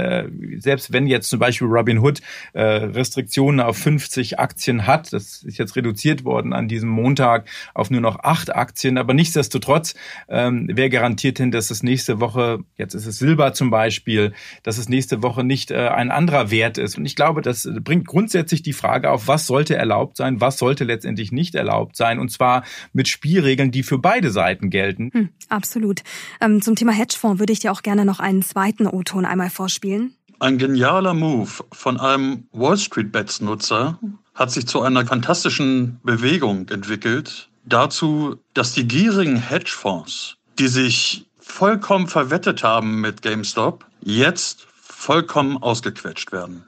selbst 0.59 0.93
wenn 0.93 1.07
jetzt 1.07 1.28
zum 1.28 1.38
Beispiel 1.38 1.69
Robinhood 1.69 2.21
Restriktionen 2.55 3.61
auf 3.61 3.76
50 3.78 4.38
Aktien 4.38 4.87
hat, 4.87 5.12
das 5.12 5.43
ist 5.43 5.59
jetzt 5.59 5.76
reduziert 5.76 6.25
worden 6.25 6.52
an 6.52 6.69
diesem 6.69 6.88
Montag 6.88 7.49
auf 7.75 7.90
nur 7.90 8.00
noch 8.00 8.21
acht 8.21 8.55
Aktien, 8.55 8.99
aber 8.99 9.14
nichtsdestotrotz, 9.14 9.95
ähm, 10.28 10.69
wer 10.73 10.88
garantiert 10.88 11.38
denn, 11.38 11.50
dass 11.50 11.71
es 11.71 11.83
nächste 11.83 12.21
Woche, 12.21 12.61
jetzt 12.76 12.95
ist 12.95 13.07
es 13.07 13.19
Silber 13.19 13.52
zum 13.52 13.71
Beispiel, 13.71 14.33
dass 14.62 14.78
es 14.78 14.88
nächste 14.88 15.23
Woche 15.23 15.45
nicht 15.45 15.73
ein 15.73 16.11
anderer 16.11 16.50
Wert 16.50 16.78
ist? 16.78 16.99
Und 16.99 17.07
ich 17.07 17.16
glaube, 17.16 17.25
glaube, 17.26 17.42
das 17.42 17.68
bringt 17.80 18.06
grundsätzlich 18.06 18.62
die 18.62 18.73
Frage 18.73 19.11
auf, 19.11 19.26
was 19.26 19.49
sollte 19.49 19.75
erlaubt 19.75 20.16
sein, 20.16 20.40
was 20.40 20.59
sollte 20.59 20.85
letztendlich 20.85 21.33
nicht 21.33 21.56
erlaubt 21.56 21.97
sein, 21.97 22.21
und 22.21 22.30
zwar 22.30 22.62
mit 22.92 23.09
Spielregeln, 23.09 23.73
die 23.73 23.83
für 23.83 23.99
beide 23.99 24.30
Seiten 24.30 24.71
gelten. 24.71 25.11
Hm, 25.12 25.28
absolut. 25.49 26.02
Ähm, 26.40 26.62
zum 26.62 26.76
Thema 26.76 26.92
Hedgefonds 26.92 27.40
würde 27.40 27.52
ich 27.52 27.59
dir 27.59 27.73
auch 27.73 27.83
gerne 27.83 28.04
noch 28.04 28.21
einen 28.21 28.42
zweiten 28.42 28.87
O-Ton 28.87 29.25
einmal 29.25 29.50
vorspielen. 29.50 30.14
Ein 30.38 30.59
genialer 30.59 31.14
Move 31.14 31.50
von 31.73 31.99
einem 31.99 32.47
Wall 32.52 32.78
Street 32.78 33.11
Bets 33.11 33.40
Nutzer 33.40 33.99
hat 34.37 34.52
sich 34.52 34.68
zu 34.68 34.83
einer 34.83 35.04
fantastischen 35.04 35.99
Bewegung 36.04 36.68
entwickelt. 36.68 37.49
Dazu, 37.64 38.37
dass 38.54 38.73
die 38.73 38.87
gierigen 38.87 39.37
Hedgefonds, 39.37 40.37
die 40.61 40.68
sich 40.68 41.26
vollkommen 41.40 42.06
verwettet 42.06 42.62
haben 42.62 43.00
mit 43.00 43.23
GameStop, 43.23 43.85
jetzt 44.00 44.68
vollkommen 44.80 45.56
ausgequetscht 45.61 46.30
werden. 46.30 46.62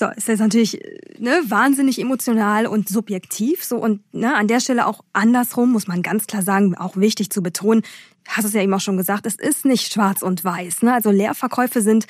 So, 0.00 0.06
ist 0.16 0.28
jetzt 0.28 0.40
natürlich 0.40 0.80
ne, 1.18 1.42
wahnsinnig 1.44 2.00
emotional 2.00 2.66
und 2.66 2.88
subjektiv. 2.88 3.62
So 3.62 3.76
und 3.76 4.00
ne, 4.14 4.34
an 4.34 4.48
der 4.48 4.60
Stelle 4.60 4.86
auch 4.86 5.02
andersrum 5.12 5.70
muss 5.72 5.88
man 5.88 6.00
ganz 6.00 6.26
klar 6.26 6.40
sagen, 6.40 6.74
auch 6.74 6.96
wichtig 6.96 7.28
zu 7.28 7.42
betonen. 7.42 7.82
Hast 8.26 8.46
es 8.46 8.54
ja 8.54 8.62
eben 8.62 8.72
auch 8.72 8.80
schon 8.80 8.96
gesagt, 8.96 9.26
es 9.26 9.34
ist 9.34 9.66
nicht 9.66 9.92
schwarz 9.92 10.22
und 10.22 10.42
weiß. 10.42 10.80
Ne? 10.84 10.94
Also 10.94 11.10
Leerverkäufe 11.10 11.82
sind 11.82 12.06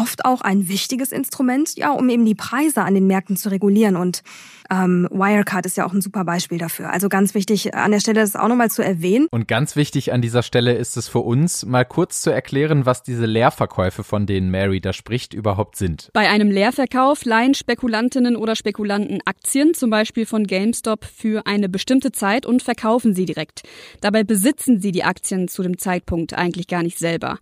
oft 0.00 0.24
auch 0.24 0.40
ein 0.40 0.68
wichtiges 0.68 1.12
Instrument, 1.12 1.76
ja, 1.76 1.90
um 1.90 2.08
eben 2.08 2.24
die 2.24 2.34
Preise 2.34 2.82
an 2.82 2.94
den 2.94 3.06
Märkten 3.06 3.36
zu 3.36 3.50
regulieren. 3.50 3.96
Und 3.96 4.22
ähm, 4.70 5.08
Wirecard 5.10 5.66
ist 5.66 5.76
ja 5.76 5.86
auch 5.86 5.92
ein 5.92 6.00
super 6.00 6.24
Beispiel 6.24 6.58
dafür. 6.58 6.90
Also 6.90 7.08
ganz 7.08 7.34
wichtig 7.34 7.74
an 7.74 7.90
der 7.90 8.00
Stelle 8.00 8.20
das 8.20 8.36
auch 8.36 8.48
nochmal 8.48 8.70
zu 8.70 8.82
erwähnen. 8.82 9.26
Und 9.30 9.48
ganz 9.48 9.76
wichtig 9.76 10.12
an 10.12 10.22
dieser 10.22 10.42
Stelle 10.42 10.74
ist 10.74 10.96
es 10.96 11.08
für 11.08 11.20
uns, 11.20 11.64
mal 11.64 11.84
kurz 11.84 12.20
zu 12.20 12.30
erklären, 12.30 12.86
was 12.86 13.02
diese 13.02 13.26
Leerverkäufe, 13.26 14.04
von 14.04 14.26
denen 14.26 14.50
Mary 14.50 14.80
da 14.80 14.92
spricht, 14.92 15.34
überhaupt 15.34 15.76
sind. 15.76 16.10
Bei 16.12 16.28
einem 16.28 16.50
Leerverkauf 16.50 17.24
leihen 17.24 17.54
Spekulantinnen 17.54 18.36
oder 18.36 18.56
Spekulanten 18.56 19.20
Aktien, 19.24 19.74
zum 19.74 19.90
Beispiel 19.90 20.26
von 20.26 20.46
GameStop, 20.46 21.04
für 21.04 21.46
eine 21.46 21.68
bestimmte 21.68 22.12
Zeit 22.12 22.46
und 22.46 22.62
verkaufen 22.62 23.14
sie 23.14 23.24
direkt. 23.24 23.62
Dabei 24.00 24.24
besitzen 24.24 24.80
sie 24.80 24.92
die 24.92 25.04
Aktien 25.04 25.48
zu 25.48 25.62
dem 25.62 25.78
Zeitpunkt 25.78 26.34
eigentlich 26.34 26.66
gar 26.66 26.82
nicht 26.82 26.98
selber. 26.98 27.38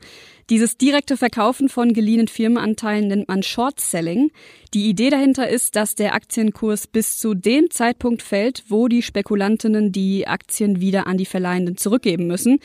Dieses 0.51 0.77
direkte 0.77 1.17
Verkaufen 1.17 1.71
von 1.71 1.95
geliehenen 1.95 2.29
Firmenanteilen 2.29 3.09
nennt 3.09 3.29
man 3.29 3.43
Short 3.43 3.81
Selling. 3.81 4.31
Die 4.75 4.91
Idee 4.91 5.09
dahinter 5.09 5.49
ist, 5.49 5.75
dass 5.75 5.95
der 5.95 6.15
Aktienkurs 6.15 6.87
bis 6.87 7.17
zu 7.17 7.33
dem 7.33 7.71
Zeitpunkt 7.71 8.21
fällt, 8.21 8.65
wo 8.69 8.89
die 8.89 9.01
Spekulantinnen 9.01 9.91
die 9.91 10.27
Aktien 10.27 10.81
wieder 10.81 11.07
an 11.07 11.17
die 11.17 11.25
Verleihenden 11.25 11.79
zurückgeben 11.79 12.27
müssen. 12.27 12.59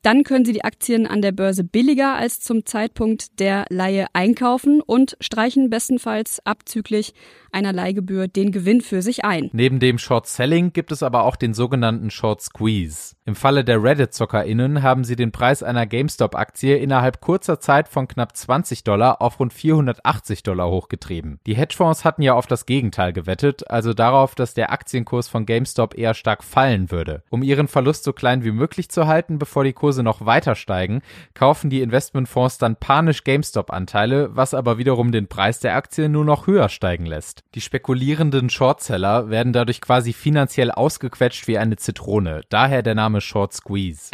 Dann 0.00 0.22
können 0.22 0.46
sie 0.46 0.54
die 0.54 0.64
Aktien 0.64 1.06
an 1.06 1.20
der 1.20 1.32
Börse 1.32 1.62
billiger 1.62 2.14
als 2.14 2.40
zum 2.40 2.64
Zeitpunkt 2.64 3.38
der 3.38 3.66
Leihe 3.68 4.06
einkaufen 4.14 4.80
und 4.80 5.18
streichen 5.20 5.68
bestenfalls 5.68 6.40
abzüglich 6.46 7.12
einer 7.52 7.72
Leihgebühr 7.72 8.28
den 8.28 8.52
Gewinn 8.52 8.80
für 8.80 9.02
sich 9.02 9.24
ein. 9.24 9.50
Neben 9.52 9.80
dem 9.80 9.98
Short 9.98 10.26
Selling 10.26 10.72
gibt 10.72 10.92
es 10.92 11.02
aber 11.02 11.24
auch 11.24 11.36
den 11.36 11.52
sogenannten 11.52 12.10
Short 12.10 12.42
Squeeze. 12.42 13.16
Im 13.24 13.34
Falle 13.34 13.64
der 13.64 13.82
Reddit-ZockerInnen 13.82 14.82
haben 14.82 15.04
sie 15.04 15.16
den 15.16 15.32
Preis 15.32 15.62
einer 15.62 15.86
GameStop-Aktie 15.86 16.76
innerhalb 16.76 17.20
kurzer 17.26 17.58
Zeit 17.58 17.88
von 17.88 18.06
knapp 18.06 18.36
20 18.36 18.84
Dollar 18.84 19.20
auf 19.20 19.40
rund 19.40 19.52
480 19.52 20.44
Dollar 20.44 20.70
hochgetrieben. 20.70 21.40
Die 21.44 21.56
Hedgefonds 21.56 22.04
hatten 22.04 22.22
ja 22.22 22.34
auf 22.34 22.46
das 22.46 22.66
Gegenteil 22.66 23.12
gewettet, 23.12 23.68
also 23.68 23.94
darauf, 23.94 24.36
dass 24.36 24.54
der 24.54 24.70
Aktienkurs 24.70 25.26
von 25.26 25.44
GameStop 25.44 25.98
eher 25.98 26.14
stark 26.14 26.44
fallen 26.44 26.92
würde. 26.92 27.24
Um 27.28 27.42
ihren 27.42 27.66
Verlust 27.66 28.04
so 28.04 28.12
klein 28.12 28.44
wie 28.44 28.52
möglich 28.52 28.90
zu 28.90 29.08
halten, 29.08 29.40
bevor 29.40 29.64
die 29.64 29.72
Kurse 29.72 30.04
noch 30.04 30.24
weiter 30.24 30.54
steigen, 30.54 31.02
kaufen 31.34 31.68
die 31.68 31.82
Investmentfonds 31.82 32.58
dann 32.58 32.76
panisch 32.76 33.24
GameStop-Anteile, 33.24 34.36
was 34.36 34.54
aber 34.54 34.78
wiederum 34.78 35.10
den 35.10 35.26
Preis 35.26 35.58
der 35.58 35.74
Aktie 35.74 36.08
nur 36.08 36.24
noch 36.24 36.46
höher 36.46 36.68
steigen 36.68 37.06
lässt. 37.06 37.42
Die 37.56 37.60
spekulierenden 37.60 38.50
Shortseller 38.50 39.30
werden 39.30 39.52
dadurch 39.52 39.80
quasi 39.80 40.12
finanziell 40.12 40.70
ausgequetscht 40.70 41.48
wie 41.48 41.58
eine 41.58 41.74
Zitrone, 41.74 42.42
daher 42.50 42.84
der 42.84 42.94
Name 42.94 43.20
Short 43.20 43.52
Squeeze. 43.52 44.12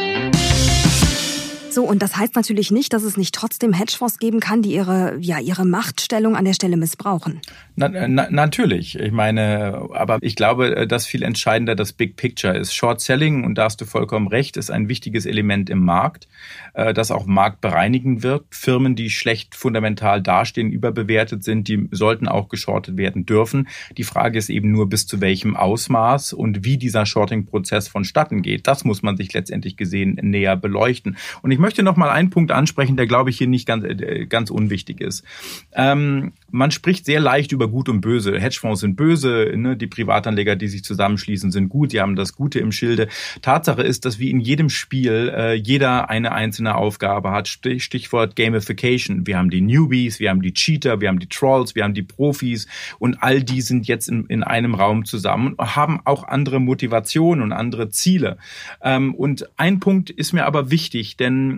So, 1.73 1.83
und 1.83 2.03
das 2.03 2.15
heißt 2.15 2.35
natürlich 2.35 2.69
nicht, 2.69 2.93
dass 2.93 3.01
es 3.01 3.17
nicht 3.17 3.33
trotzdem 3.33 3.73
Hedgefonds 3.73 4.19
geben 4.19 4.39
kann, 4.39 4.61
die 4.61 4.75
ihre, 4.75 5.17
ja, 5.19 5.39
ihre 5.39 5.65
Machtstellung 5.65 6.35
an 6.35 6.45
der 6.45 6.53
Stelle 6.53 6.77
missbrauchen. 6.77 7.41
Na, 7.75 7.89
na, 7.89 8.27
natürlich. 8.29 8.99
Ich 8.99 9.11
meine, 9.11 9.89
aber 9.93 10.19
ich 10.21 10.35
glaube, 10.35 10.85
dass 10.85 11.07
viel 11.07 11.23
entscheidender 11.23 11.73
das 11.73 11.91
Big 11.91 12.15
Picture 12.15 12.55
ist. 12.55 12.75
Short 12.75 13.01
Selling, 13.01 13.43
und 13.43 13.55
da 13.57 13.63
hast 13.63 13.81
du 13.81 13.85
vollkommen 13.85 14.27
recht, 14.27 14.55
ist 14.55 14.69
ein 14.69 14.87
wichtiges 14.87 15.25
Element 15.25 15.71
im 15.71 15.83
Markt, 15.83 16.27
äh, 16.75 16.93
das 16.93 17.09
auch 17.09 17.25
Markt 17.25 17.61
bereinigen 17.61 18.21
wird. 18.21 18.45
Firmen, 18.51 18.95
die 18.95 19.09
schlecht 19.09 19.55
fundamental 19.55 20.21
dastehen, 20.21 20.69
überbewertet 20.69 21.43
sind, 21.43 21.67
die 21.67 21.89
sollten 21.89 22.27
auch 22.27 22.49
geschortet 22.49 22.97
werden 22.97 23.25
dürfen. 23.25 23.67
Die 23.97 24.03
Frage 24.03 24.37
ist 24.37 24.51
eben 24.51 24.71
nur, 24.71 24.89
bis 24.89 25.07
zu 25.07 25.21
welchem 25.21 25.55
Ausmaß 25.55 26.33
und 26.33 26.63
wie 26.63 26.77
dieser 26.77 27.07
Shorting-Prozess 27.07 27.87
vonstatten 27.87 28.43
geht. 28.43 28.67
Das 28.67 28.83
muss 28.83 29.01
man 29.01 29.17
sich 29.17 29.33
letztendlich 29.33 29.75
gesehen 29.75 30.19
näher 30.21 30.55
beleuchten. 30.55 31.17
Und 31.41 31.49
ich 31.49 31.62
möchte 31.63 31.81
noch 31.81 31.95
mal 31.95 32.09
einen 32.09 32.29
Punkt 32.29 32.51
ansprechen, 32.51 32.97
der 32.97 33.07
glaube 33.07 33.29
ich 33.29 33.37
hier 33.37 33.47
nicht 33.47 33.65
ganz, 33.65 33.85
äh, 33.85 34.25
ganz 34.25 34.51
unwichtig 34.51 34.99
ist. 34.99 35.23
Ähm, 35.71 36.33
man 36.51 36.71
spricht 36.71 37.05
sehr 37.05 37.21
leicht 37.21 37.53
über 37.53 37.69
Gut 37.69 37.87
und 37.87 38.01
Böse. 38.01 38.37
Hedgefonds 38.37 38.81
sind 38.81 38.97
böse, 38.97 39.53
ne? 39.55 39.77
die 39.77 39.87
Privatanleger, 39.87 40.57
die 40.57 40.67
sich 40.67 40.83
zusammenschließen, 40.83 41.51
sind 41.51 41.69
gut, 41.69 41.93
die 41.93 42.01
haben 42.01 42.17
das 42.17 42.33
Gute 42.33 42.59
im 42.59 42.73
Schilde. 42.73 43.07
Tatsache 43.41 43.81
ist, 43.81 44.03
dass 44.03 44.19
wie 44.19 44.29
in 44.29 44.41
jedem 44.41 44.69
Spiel 44.69 45.33
äh, 45.33 45.53
jeder 45.53 46.09
eine 46.09 46.33
einzelne 46.33 46.75
Aufgabe 46.75 47.31
hat. 47.31 47.47
Stichwort 47.47 48.35
Gamification. 48.35 49.25
Wir 49.25 49.37
haben 49.37 49.49
die 49.49 49.61
Newbies, 49.61 50.19
wir 50.19 50.31
haben 50.31 50.41
die 50.41 50.53
Cheater, 50.53 50.99
wir 50.99 51.07
haben 51.07 51.19
die 51.19 51.29
Trolls, 51.29 51.75
wir 51.75 51.85
haben 51.85 51.93
die 51.93 52.03
Profis 52.03 52.67
und 52.99 53.23
all 53.23 53.41
die 53.41 53.61
sind 53.61 53.87
jetzt 53.87 54.09
in, 54.09 54.25
in 54.25 54.43
einem 54.43 54.75
Raum 54.75 55.05
zusammen 55.05 55.53
und 55.53 55.75
haben 55.77 56.01
auch 56.03 56.25
andere 56.25 56.59
Motivationen 56.59 57.41
und 57.41 57.53
andere 57.53 57.89
Ziele. 57.89 58.37
Ähm, 58.81 59.15
und 59.15 59.47
ein 59.55 59.79
Punkt 59.79 60.09
ist 60.09 60.33
mir 60.33 60.45
aber 60.45 60.69
wichtig, 60.69 61.15
denn 61.15 61.52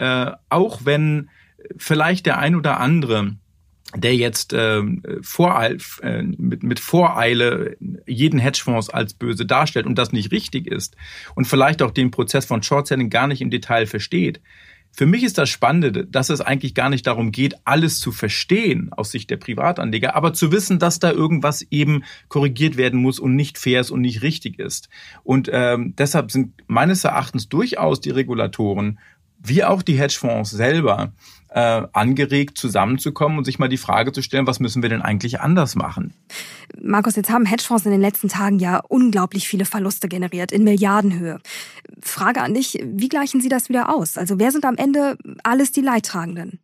äh, 0.00 0.32
auch 0.48 0.80
wenn 0.84 1.28
vielleicht 1.76 2.26
der 2.26 2.38
ein 2.38 2.56
oder 2.56 2.80
andere 2.80 3.36
der 3.96 4.14
jetzt 4.14 4.52
äh, 4.52 4.82
Voreil, 5.20 5.78
äh, 6.02 6.22
mit, 6.22 6.62
mit 6.62 6.78
Voreile 6.78 7.76
jeden 8.06 8.38
Hedgefonds 8.38 8.88
als 8.88 9.14
böse 9.14 9.46
darstellt 9.46 9.86
und 9.86 9.98
das 9.98 10.12
nicht 10.12 10.30
richtig 10.30 10.68
ist 10.68 10.96
und 11.34 11.46
vielleicht 11.46 11.82
auch 11.82 11.90
den 11.90 12.12
Prozess 12.12 12.44
von 12.44 12.62
Short-Selling 12.62 13.10
gar 13.10 13.26
nicht 13.26 13.40
im 13.40 13.50
Detail 13.50 13.86
versteht. 13.86 14.40
Für 14.92 15.06
mich 15.06 15.22
ist 15.22 15.38
das 15.38 15.48
Spannende, 15.48 16.06
dass 16.06 16.30
es 16.30 16.40
eigentlich 16.40 16.74
gar 16.74 16.88
nicht 16.88 17.06
darum 17.06 17.30
geht, 17.32 17.54
alles 17.64 18.00
zu 18.00 18.12
verstehen 18.12 18.92
aus 18.92 19.10
Sicht 19.10 19.30
der 19.30 19.36
Privatanleger, 19.36 20.16
aber 20.16 20.34
zu 20.34 20.52
wissen, 20.52 20.78
dass 20.78 20.98
da 20.98 21.10
irgendwas 21.10 21.62
eben 21.70 22.04
korrigiert 22.28 22.76
werden 22.76 23.00
muss 23.00 23.18
und 23.18 23.34
nicht 23.34 23.58
fair 23.58 23.80
ist 23.80 23.90
und 23.90 24.00
nicht 24.00 24.22
richtig 24.22 24.58
ist. 24.58 24.88
Und 25.22 25.48
ähm, 25.52 25.94
deshalb 25.96 26.30
sind 26.30 26.54
meines 26.66 27.04
Erachtens 27.04 27.48
durchaus 27.48 28.00
die 28.00 28.10
Regulatoren 28.10 28.98
wie 29.42 29.64
auch 29.64 29.82
die 29.82 29.98
Hedgefonds 29.98 30.50
selber 30.50 31.12
äh, 31.48 31.82
angeregt, 31.92 32.58
zusammenzukommen 32.58 33.38
und 33.38 33.44
sich 33.44 33.58
mal 33.58 33.68
die 33.68 33.76
Frage 33.76 34.12
zu 34.12 34.22
stellen, 34.22 34.46
was 34.46 34.60
müssen 34.60 34.82
wir 34.82 34.88
denn 34.88 35.02
eigentlich 35.02 35.40
anders 35.40 35.74
machen? 35.74 36.14
Markus, 36.80 37.16
jetzt 37.16 37.30
haben 37.30 37.46
Hedgefonds 37.46 37.84
in 37.86 37.92
den 37.92 38.00
letzten 38.00 38.28
Tagen 38.28 38.58
ja 38.58 38.80
unglaublich 38.88 39.48
viele 39.48 39.64
Verluste 39.64 40.08
generiert, 40.08 40.52
in 40.52 40.64
Milliardenhöhe. 40.64 41.40
Frage 42.00 42.40
an 42.40 42.54
dich, 42.54 42.78
wie 42.84 43.08
gleichen 43.08 43.40
Sie 43.40 43.48
das 43.48 43.68
wieder 43.68 43.94
aus? 43.94 44.16
Also 44.16 44.38
wer 44.38 44.52
sind 44.52 44.64
am 44.64 44.76
Ende 44.76 45.16
alles 45.42 45.72
die 45.72 45.82
Leidtragenden? 45.82 46.60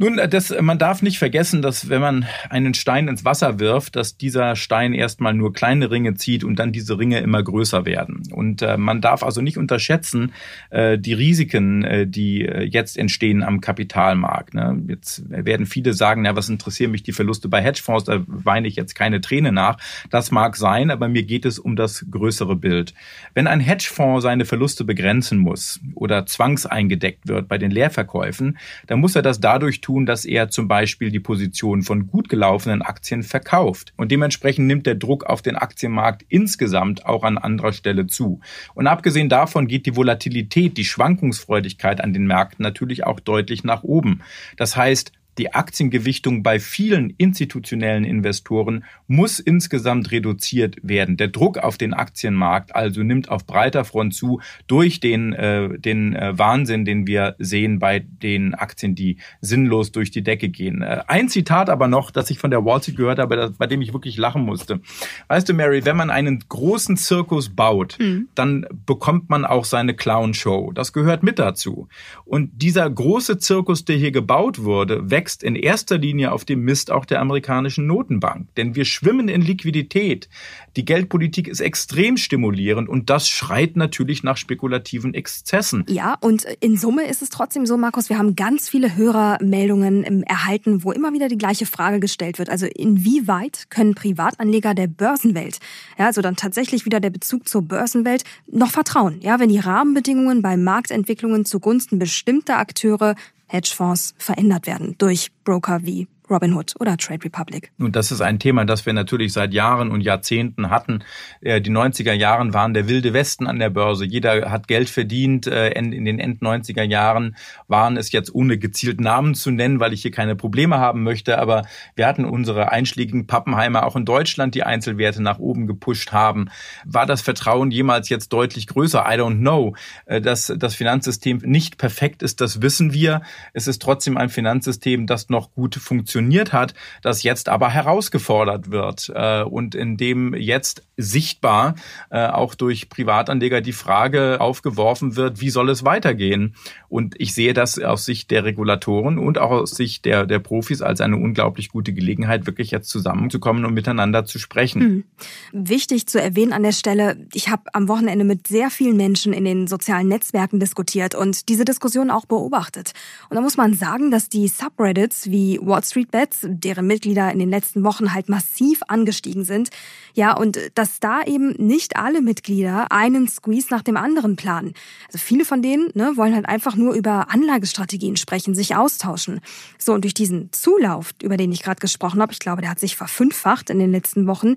Nun, 0.00 0.18
äh, 0.18 0.28
das, 0.28 0.54
man 0.60 0.78
darf 0.78 1.02
nicht 1.02 1.18
vergessen, 1.18 1.60
dass 1.60 1.88
wenn 1.88 2.00
man 2.00 2.26
einen 2.50 2.74
Stein 2.74 3.08
ins 3.08 3.24
Wasser 3.24 3.58
wirft, 3.58 3.96
dass 3.96 4.16
dieser 4.16 4.54
Stein 4.54 4.94
erstmal 4.94 5.34
nur 5.34 5.52
kleine 5.52 5.90
Ringe 5.90 6.14
zieht 6.14 6.44
und 6.44 6.58
dann 6.60 6.70
diese 6.70 6.98
Ringe 6.98 7.18
immer 7.18 7.42
größer 7.42 7.84
werden. 7.84 8.22
Und 8.32 8.62
äh, 8.62 8.76
man 8.76 9.00
darf 9.00 9.24
also 9.24 9.40
nicht 9.40 9.58
unterschätzen 9.58 10.32
äh, 10.70 10.98
die 10.98 11.14
Risiken, 11.14 11.82
äh, 11.82 12.06
die 12.06 12.46
äh, 12.46 12.62
jetzt 12.62 12.96
entstehen 12.96 13.42
am 13.42 13.60
Kapitalmarkt. 13.60 14.54
Ne? 14.54 14.80
Jetzt 14.86 15.28
werden 15.28 15.66
viele 15.66 15.92
sagen, 15.92 16.24
ja, 16.24 16.36
was 16.36 16.48
interessieren 16.48 16.92
mich 16.92 17.02
die 17.02 17.12
Verluste 17.12 17.48
bei 17.48 17.60
Hedgefonds, 17.60 18.04
da 18.04 18.22
weine 18.28 18.68
ich 18.68 18.76
jetzt 18.76 18.94
keine 18.94 19.20
Träne 19.20 19.50
nach. 19.50 19.78
Das 20.10 20.30
mag 20.30 20.56
sein, 20.56 20.92
aber 20.92 21.08
mir 21.08 21.24
geht 21.24 21.44
es 21.44 21.58
um 21.58 21.74
das 21.74 22.06
größere 22.08 22.54
Bild. 22.54 22.94
Wenn 23.34 23.48
ein 23.48 23.60
Hedgefonds 23.60 24.22
seine 24.22 24.44
Verluste 24.44 24.84
begrenzen 24.84 25.38
muss 25.38 25.80
oder 25.96 26.24
zwangseingedeckt 26.24 27.26
wird 27.26 27.48
bei 27.48 27.58
den 27.58 27.72
Leerverkäufen, 27.72 28.58
dann 28.86 29.00
muss 29.00 29.16
er 29.16 29.22
das 29.22 29.40
dadurch 29.40 29.80
tun, 29.80 29.87
dass 29.88 30.24
er 30.24 30.50
zum 30.50 30.68
Beispiel 30.68 31.10
die 31.10 31.20
Position 31.20 31.82
von 31.82 32.06
gut 32.06 32.28
gelaufenen 32.28 32.82
Aktien 32.82 33.22
verkauft. 33.22 33.92
Und 33.96 34.12
dementsprechend 34.12 34.66
nimmt 34.66 34.86
der 34.86 34.94
Druck 34.94 35.24
auf 35.24 35.42
den 35.42 35.56
Aktienmarkt 35.56 36.24
insgesamt 36.28 37.06
auch 37.06 37.24
an 37.24 37.38
anderer 37.38 37.72
Stelle 37.72 38.06
zu. 38.06 38.40
Und 38.74 38.86
abgesehen 38.86 39.28
davon 39.28 39.66
geht 39.66 39.86
die 39.86 39.96
Volatilität, 39.96 40.76
die 40.76 40.84
Schwankungsfreudigkeit 40.84 42.02
an 42.02 42.12
den 42.12 42.26
Märkten 42.26 42.62
natürlich 42.62 43.04
auch 43.04 43.20
deutlich 43.20 43.64
nach 43.64 43.82
oben. 43.82 44.20
Das 44.56 44.76
heißt, 44.76 45.12
die 45.38 45.54
Aktiengewichtung 45.54 46.42
bei 46.42 46.58
vielen 46.58 47.10
institutionellen 47.10 48.04
Investoren 48.04 48.84
muss 49.06 49.38
insgesamt 49.38 50.10
reduziert 50.10 50.76
werden. 50.82 51.16
Der 51.16 51.28
Druck 51.28 51.58
auf 51.58 51.78
den 51.78 51.94
Aktienmarkt 51.94 52.74
also 52.74 53.02
nimmt 53.02 53.30
auf 53.30 53.46
breiter 53.46 53.84
Front 53.84 54.14
zu 54.14 54.40
durch 54.66 55.00
den, 55.00 55.32
äh, 55.32 55.78
den 55.78 56.14
äh, 56.14 56.36
Wahnsinn, 56.36 56.84
den 56.84 57.06
wir 57.06 57.36
sehen 57.38 57.78
bei 57.78 58.00
den 58.00 58.54
Aktien, 58.54 58.94
die 58.94 59.18
sinnlos 59.40 59.92
durch 59.92 60.10
die 60.10 60.22
Decke 60.22 60.48
gehen. 60.48 60.82
Äh, 60.82 61.02
ein 61.06 61.28
Zitat 61.28 61.70
aber 61.70 61.88
noch, 61.88 62.10
das 62.10 62.30
ich 62.30 62.38
von 62.38 62.50
der 62.50 62.64
Wall 62.64 62.82
Street 62.82 62.96
gehört 62.96 63.18
habe, 63.18 63.36
das, 63.36 63.52
bei 63.52 63.66
dem 63.66 63.80
ich 63.80 63.92
wirklich 63.92 64.16
lachen 64.16 64.42
musste. 64.42 64.80
Weißt 65.28 65.48
du, 65.48 65.54
Mary, 65.54 65.84
wenn 65.84 65.96
man 65.96 66.10
einen 66.10 66.44
großen 66.48 66.96
Zirkus 66.96 67.48
baut, 67.48 67.96
mhm. 68.00 68.28
dann 68.34 68.66
bekommt 68.86 69.30
man 69.30 69.44
auch 69.44 69.64
seine 69.64 69.94
Clown-Show. 69.94 70.72
Das 70.72 70.92
gehört 70.92 71.22
mit 71.22 71.38
dazu. 71.38 71.88
Und 72.24 72.50
dieser 72.60 72.88
große 72.90 73.38
Zirkus, 73.38 73.84
der 73.84 73.96
hier 73.96 74.12
gebaut 74.12 74.64
wurde, 74.64 75.10
wächst 75.10 75.27
wächst 75.28 75.42
in 75.42 75.56
erster 75.56 75.98
Linie 75.98 76.32
auf 76.32 76.46
dem 76.46 76.62
Mist 76.62 76.90
auch 76.90 77.04
der 77.04 77.20
amerikanischen 77.20 77.86
Notenbank. 77.86 78.54
Denn 78.56 78.74
wir 78.74 78.86
schwimmen 78.86 79.28
in 79.28 79.42
Liquidität. 79.42 80.30
Die 80.76 80.86
Geldpolitik 80.86 81.48
ist 81.48 81.60
extrem 81.60 82.16
stimulierend 82.16 82.88
und 82.88 83.10
das 83.10 83.28
schreit 83.28 83.76
natürlich 83.76 84.22
nach 84.22 84.38
spekulativen 84.38 85.12
Exzessen. 85.12 85.84
Ja, 85.86 86.16
und 86.22 86.46
in 86.60 86.78
Summe 86.78 87.06
ist 87.06 87.20
es 87.20 87.28
trotzdem 87.28 87.66
so, 87.66 87.76
Markus, 87.76 88.08
wir 88.08 88.16
haben 88.16 88.36
ganz 88.36 88.70
viele 88.70 88.96
Hörermeldungen 88.96 90.22
erhalten, 90.22 90.82
wo 90.82 90.92
immer 90.92 91.12
wieder 91.12 91.28
die 91.28 91.36
gleiche 91.36 91.66
Frage 91.66 92.00
gestellt 92.00 92.38
wird. 92.38 92.48
Also 92.48 92.64
inwieweit 92.64 93.68
können 93.68 93.94
Privatanleger 93.94 94.72
der 94.72 94.86
Börsenwelt, 94.86 95.58
ja, 95.98 96.06
also 96.06 96.22
dann 96.22 96.36
tatsächlich 96.36 96.86
wieder 96.86 97.00
der 97.00 97.10
Bezug 97.10 97.46
zur 97.48 97.60
Börsenwelt, 97.60 98.24
noch 98.50 98.70
vertrauen? 98.70 99.18
Ja, 99.20 99.38
wenn 99.40 99.50
die 99.50 99.58
Rahmenbedingungen 99.58 100.40
bei 100.40 100.56
Marktentwicklungen 100.56 101.44
zugunsten 101.44 101.98
bestimmter 101.98 102.56
Akteure 102.56 103.14
Hedgefonds 103.48 104.14
verändert 104.18 104.66
werden 104.66 104.94
durch 104.98 105.30
Broker 105.44 105.80
wie 105.82 106.06
Robinhood 106.30 106.74
oder 106.78 106.96
Trade 106.96 107.24
Republic. 107.24 107.72
Und 107.78 107.96
das 107.96 108.12
ist 108.12 108.20
ein 108.20 108.38
Thema, 108.38 108.64
das 108.64 108.84
wir 108.86 108.92
natürlich 108.92 109.32
seit 109.32 109.52
Jahren 109.52 109.90
und 109.90 110.02
Jahrzehnten 110.02 110.70
hatten. 110.70 111.04
Äh, 111.40 111.60
die 111.60 111.70
90er 111.70 112.12
Jahren 112.12 112.52
waren 112.52 112.74
der 112.74 112.88
wilde 112.88 113.12
Westen 113.12 113.46
an 113.46 113.58
der 113.58 113.70
Börse. 113.70 114.04
Jeder 114.04 114.50
hat 114.50 114.68
Geld 114.68 114.90
verdient. 114.90 115.46
Äh, 115.46 115.70
in 115.70 116.04
den 116.04 116.18
End 116.18 116.42
90er 116.42 116.82
Jahren 116.82 117.36
waren 117.66 117.96
es 117.96 118.12
jetzt 118.12 118.34
ohne 118.34 118.58
gezielt 118.58 119.00
Namen 119.00 119.34
zu 119.34 119.50
nennen, 119.50 119.80
weil 119.80 119.92
ich 119.92 120.02
hier 120.02 120.10
keine 120.10 120.36
Probleme 120.36 120.78
haben 120.78 121.02
möchte. 121.02 121.38
Aber 121.38 121.66
wir 121.94 122.06
hatten 122.06 122.24
unsere 122.24 122.70
einschlägigen 122.70 123.26
Pappenheimer 123.26 123.86
auch 123.86 123.96
in 123.96 124.04
Deutschland, 124.04 124.54
die 124.54 124.64
Einzelwerte 124.64 125.22
nach 125.22 125.38
oben 125.38 125.66
gepusht 125.66 126.12
haben. 126.12 126.50
War 126.84 127.06
das 127.06 127.22
Vertrauen 127.22 127.70
jemals 127.70 128.08
jetzt 128.08 128.32
deutlich 128.32 128.66
größer? 128.66 129.00
I 129.00 129.14
don't 129.14 129.38
know. 129.38 129.74
Äh, 130.06 130.20
dass 130.20 130.52
das 130.56 130.74
Finanzsystem 130.74 131.38
nicht 131.44 131.78
perfekt 131.78 132.22
ist, 132.22 132.40
das 132.40 132.60
wissen 132.60 132.92
wir. 132.92 133.22
Es 133.52 133.66
ist 133.66 133.80
trotzdem 133.80 134.16
ein 134.16 134.28
Finanzsystem, 134.28 135.06
das 135.06 135.28
noch 135.28 135.52
gut 135.54 135.74
funktioniert 135.76 136.17
funktioniert 136.18 136.52
hat, 136.52 136.74
das 137.02 137.22
jetzt 137.22 137.48
aber 137.48 137.70
herausgefordert 137.70 138.70
wird 138.70 139.12
äh, 139.14 139.42
und 139.42 139.74
in 139.74 139.96
dem 139.96 140.34
jetzt 140.34 140.82
sichtbar 140.96 141.76
äh, 142.10 142.26
auch 142.26 142.56
durch 142.56 142.88
Privatanleger 142.88 143.60
die 143.60 143.72
Frage 143.72 144.40
aufgeworfen 144.40 145.14
wird, 145.14 145.40
wie 145.40 145.50
soll 145.50 145.70
es 145.70 145.84
weitergehen? 145.84 146.56
Und 146.88 147.14
ich 147.18 147.34
sehe 147.34 147.54
das 147.54 147.78
aus 147.78 148.04
Sicht 148.04 148.32
der 148.32 148.44
Regulatoren 148.44 149.18
und 149.18 149.38
auch 149.38 149.50
aus 149.52 149.70
Sicht 149.70 150.04
der, 150.04 150.26
der 150.26 150.40
Profis 150.40 150.82
als 150.82 151.00
eine 151.00 151.16
unglaublich 151.16 151.68
gute 151.68 151.92
Gelegenheit, 151.92 152.46
wirklich 152.46 152.72
jetzt 152.72 152.88
zusammenzukommen 152.88 153.64
und 153.64 153.74
miteinander 153.74 154.24
zu 154.24 154.40
sprechen. 154.40 154.80
Hm. 154.80 155.04
Wichtig 155.52 156.08
zu 156.08 156.20
erwähnen 156.20 156.52
an 156.52 156.64
der 156.64 156.72
Stelle, 156.72 157.28
ich 157.32 157.48
habe 157.48 157.62
am 157.72 157.86
Wochenende 157.86 158.24
mit 158.24 158.48
sehr 158.48 158.70
vielen 158.70 158.96
Menschen 158.96 159.32
in 159.32 159.44
den 159.44 159.68
sozialen 159.68 160.08
Netzwerken 160.08 160.58
diskutiert 160.58 161.14
und 161.14 161.48
diese 161.48 161.64
Diskussion 161.64 162.10
auch 162.10 162.26
beobachtet. 162.26 162.92
Und 163.30 163.36
da 163.36 163.40
muss 163.40 163.56
man 163.56 163.74
sagen, 163.74 164.10
dass 164.10 164.28
die 164.28 164.48
Subreddits 164.48 165.30
wie 165.30 165.60
Wall 165.62 165.84
Street 165.84 166.07
Bets, 166.10 166.40
deren 166.42 166.86
Mitglieder 166.86 167.30
in 167.32 167.38
den 167.38 167.50
letzten 167.50 167.84
Wochen 167.84 168.12
halt 168.12 168.28
massiv 168.28 168.80
angestiegen 168.88 169.44
sind. 169.44 169.70
Ja, 170.14 170.36
und 170.36 170.58
dass 170.74 171.00
da 171.00 171.22
eben 171.22 171.50
nicht 171.58 171.96
alle 171.96 172.20
Mitglieder 172.20 172.90
einen 172.90 173.28
Squeeze 173.28 173.68
nach 173.70 173.82
dem 173.82 173.96
anderen 173.96 174.36
planen. 174.36 174.72
Also 175.06 175.18
viele 175.18 175.44
von 175.44 175.62
denen 175.62 175.90
ne, 175.94 176.12
wollen 176.16 176.34
halt 176.34 176.48
einfach 176.48 176.76
nur 176.76 176.94
über 176.94 177.30
Anlagestrategien 177.30 178.16
sprechen, 178.16 178.54
sich 178.54 178.76
austauschen. 178.76 179.40
So, 179.78 179.92
und 179.94 180.04
durch 180.04 180.14
diesen 180.14 180.52
Zulauf, 180.52 181.12
über 181.22 181.36
den 181.36 181.52
ich 181.52 181.62
gerade 181.62 181.80
gesprochen 181.80 182.20
habe, 182.20 182.32
ich 182.32 182.38
glaube, 182.38 182.62
der 182.62 182.70
hat 182.70 182.80
sich 182.80 182.96
verfünffacht 182.96 183.70
in 183.70 183.78
den 183.78 183.92
letzten 183.92 184.26
Wochen, 184.26 184.56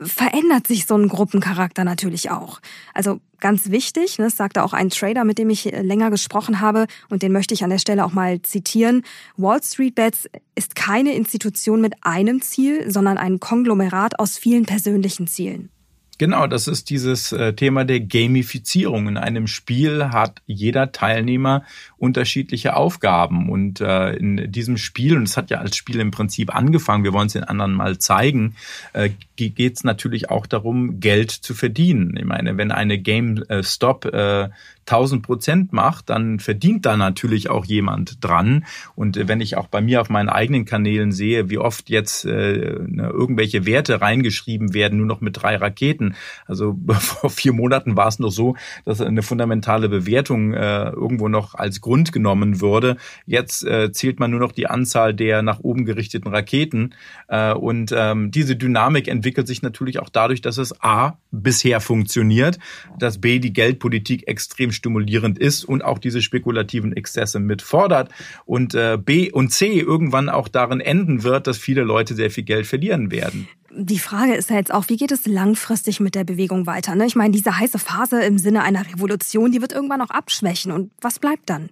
verändert 0.00 0.66
sich 0.66 0.86
so 0.86 0.96
ein 0.96 1.08
Gruppencharakter 1.08 1.84
natürlich 1.84 2.30
auch. 2.30 2.60
Also 2.94 3.20
ganz 3.38 3.70
wichtig, 3.70 4.18
ne, 4.18 4.26
das 4.26 4.36
sagte 4.36 4.62
auch 4.62 4.72
ein 4.72 4.90
Trader, 4.90 5.24
mit 5.24 5.38
dem 5.38 5.50
ich 5.50 5.72
äh, 5.72 5.82
länger 5.82 6.10
gesprochen 6.10 6.60
habe, 6.60 6.86
und 7.08 7.22
den 7.22 7.32
möchte 7.32 7.54
ich 7.54 7.64
an 7.64 7.70
der 7.70 7.78
Stelle 7.78 8.04
auch 8.04 8.12
mal 8.12 8.40
zitieren. 8.42 9.02
Wall 9.36 9.62
Street 9.62 9.94
Bets 9.94 10.28
ist 10.54 10.74
keine 10.74 11.14
Institution 11.14 11.80
mit 11.80 11.94
einem 12.02 12.40
Ziel, 12.42 12.90
sondern 12.90 13.18
ein 13.18 13.40
Konglomerat 13.40 14.18
aus 14.18 14.38
vielen 14.38 14.66
persönlichen 14.66 15.26
Zielen. 15.26 15.70
Genau, 16.20 16.46
das 16.46 16.68
ist 16.68 16.90
dieses 16.90 17.32
äh, 17.32 17.54
Thema 17.54 17.86
der 17.86 18.00
Gamifizierung. 18.00 19.08
In 19.08 19.16
einem 19.16 19.46
Spiel 19.46 20.10
hat 20.10 20.42
jeder 20.44 20.92
Teilnehmer 20.92 21.64
unterschiedliche 21.96 22.76
Aufgaben. 22.76 23.48
Und 23.48 23.80
äh, 23.80 24.16
in 24.16 24.52
diesem 24.52 24.76
Spiel, 24.76 25.16
und 25.16 25.22
es 25.22 25.38
hat 25.38 25.48
ja 25.48 25.60
als 25.60 25.76
Spiel 25.76 25.98
im 25.98 26.10
Prinzip 26.10 26.54
angefangen, 26.54 27.04
wir 27.04 27.14
wollen 27.14 27.28
es 27.28 27.32
den 27.32 27.44
anderen 27.44 27.72
mal 27.72 27.96
zeigen, 27.96 28.54
äh, 28.92 29.08
geht 29.36 29.76
es 29.76 29.82
natürlich 29.82 30.28
auch 30.28 30.46
darum, 30.46 31.00
Geld 31.00 31.30
zu 31.30 31.54
verdienen. 31.54 32.14
Ich 32.18 32.26
meine, 32.26 32.58
wenn 32.58 32.70
eine 32.70 32.98
GameStop 32.98 34.04
äh, 34.04 34.50
1000 34.90 35.22
Prozent 35.22 35.72
macht, 35.72 36.10
dann 36.10 36.40
verdient 36.40 36.84
da 36.84 36.96
natürlich 36.96 37.48
auch 37.48 37.64
jemand 37.64 38.22
dran. 38.24 38.64
Und 38.94 39.16
äh, 39.16 39.28
wenn 39.28 39.40
ich 39.40 39.56
auch 39.56 39.68
bei 39.68 39.80
mir 39.80 40.00
auf 40.00 40.10
meinen 40.10 40.28
eigenen 40.28 40.64
Kanälen 40.64 41.12
sehe, 41.12 41.48
wie 41.50 41.58
oft 41.58 41.90
jetzt 41.90 42.24
äh, 42.24 42.78
ne, 42.86 43.08
irgendwelche 43.08 43.66
Werte 43.66 44.00
reingeschrieben 44.00 44.74
werden, 44.74 44.98
nur 44.98 45.06
noch 45.06 45.20
mit 45.20 45.40
drei 45.40 45.56
Raketen. 45.56 46.14
Also 46.46 46.76
vor 46.88 47.30
vier 47.30 47.52
Monaten 47.52 47.96
war 47.96 48.08
es 48.08 48.18
noch 48.18 48.30
so, 48.30 48.56
dass 48.84 49.00
eine 49.00 49.22
fundamentale 49.22 49.88
Bewertung 49.88 50.54
äh, 50.54 50.90
irgendwo 50.90 51.28
noch 51.28 51.54
als 51.54 51.80
Grund 51.80 52.12
genommen 52.12 52.60
würde. 52.60 52.96
Jetzt 53.26 53.64
äh, 53.64 53.92
zählt 53.92 54.18
man 54.18 54.30
nur 54.30 54.40
noch 54.40 54.52
die 54.52 54.66
Anzahl 54.66 55.14
der 55.14 55.42
nach 55.42 55.60
oben 55.60 55.84
gerichteten 55.84 56.28
Raketen. 56.28 56.94
Äh, 57.28 57.52
und 57.52 57.94
ähm, 57.96 58.30
diese 58.30 58.56
Dynamik 58.56 59.08
entwickelt 59.08 59.46
sich 59.46 59.62
natürlich 59.62 60.00
auch 60.00 60.08
dadurch, 60.08 60.40
dass 60.40 60.58
es 60.58 60.82
A 60.82 61.18
bisher 61.30 61.80
funktioniert, 61.80 62.58
dass 62.98 63.20
B 63.20 63.38
die 63.38 63.52
Geldpolitik 63.52 64.26
extrem 64.28 64.72
stimulierend 64.72 65.38
ist 65.38 65.64
und 65.64 65.84
auch 65.84 65.98
diese 65.98 66.22
spekulativen 66.22 66.96
Exzesse 66.96 67.40
mitfordert 67.40 68.10
und 68.44 68.74
äh, 68.74 68.98
B 69.02 69.30
und 69.30 69.50
C 69.50 69.78
irgendwann 69.78 70.28
auch 70.28 70.48
darin 70.48 70.80
enden 70.80 71.22
wird, 71.22 71.46
dass 71.46 71.58
viele 71.58 71.82
Leute 71.82 72.14
sehr 72.14 72.30
viel 72.30 72.44
Geld 72.44 72.66
verlieren 72.66 73.10
werden. 73.10 73.48
Die 73.72 74.00
Frage 74.00 74.34
ist 74.34 74.50
ja 74.50 74.56
jetzt 74.56 74.74
auch, 74.74 74.88
wie 74.88 74.96
geht 74.96 75.12
es 75.12 75.26
langfristig 75.26 76.00
mit 76.00 76.16
der 76.16 76.24
Bewegung 76.24 76.66
weiter? 76.66 76.96
Ne? 76.96 77.06
Ich 77.06 77.14
meine, 77.14 77.30
diese 77.30 77.56
heiße 77.56 77.78
Phase 77.78 78.20
im 78.22 78.36
Sinne 78.36 78.62
einer 78.62 78.84
Revolution, 78.84 79.52
die 79.52 79.60
wird 79.60 79.72
irgendwann 79.72 80.00
auch 80.00 80.10
abschwächen. 80.10 80.72
Und 80.72 80.90
was 81.00 81.20
bleibt 81.20 81.48
dann? 81.48 81.70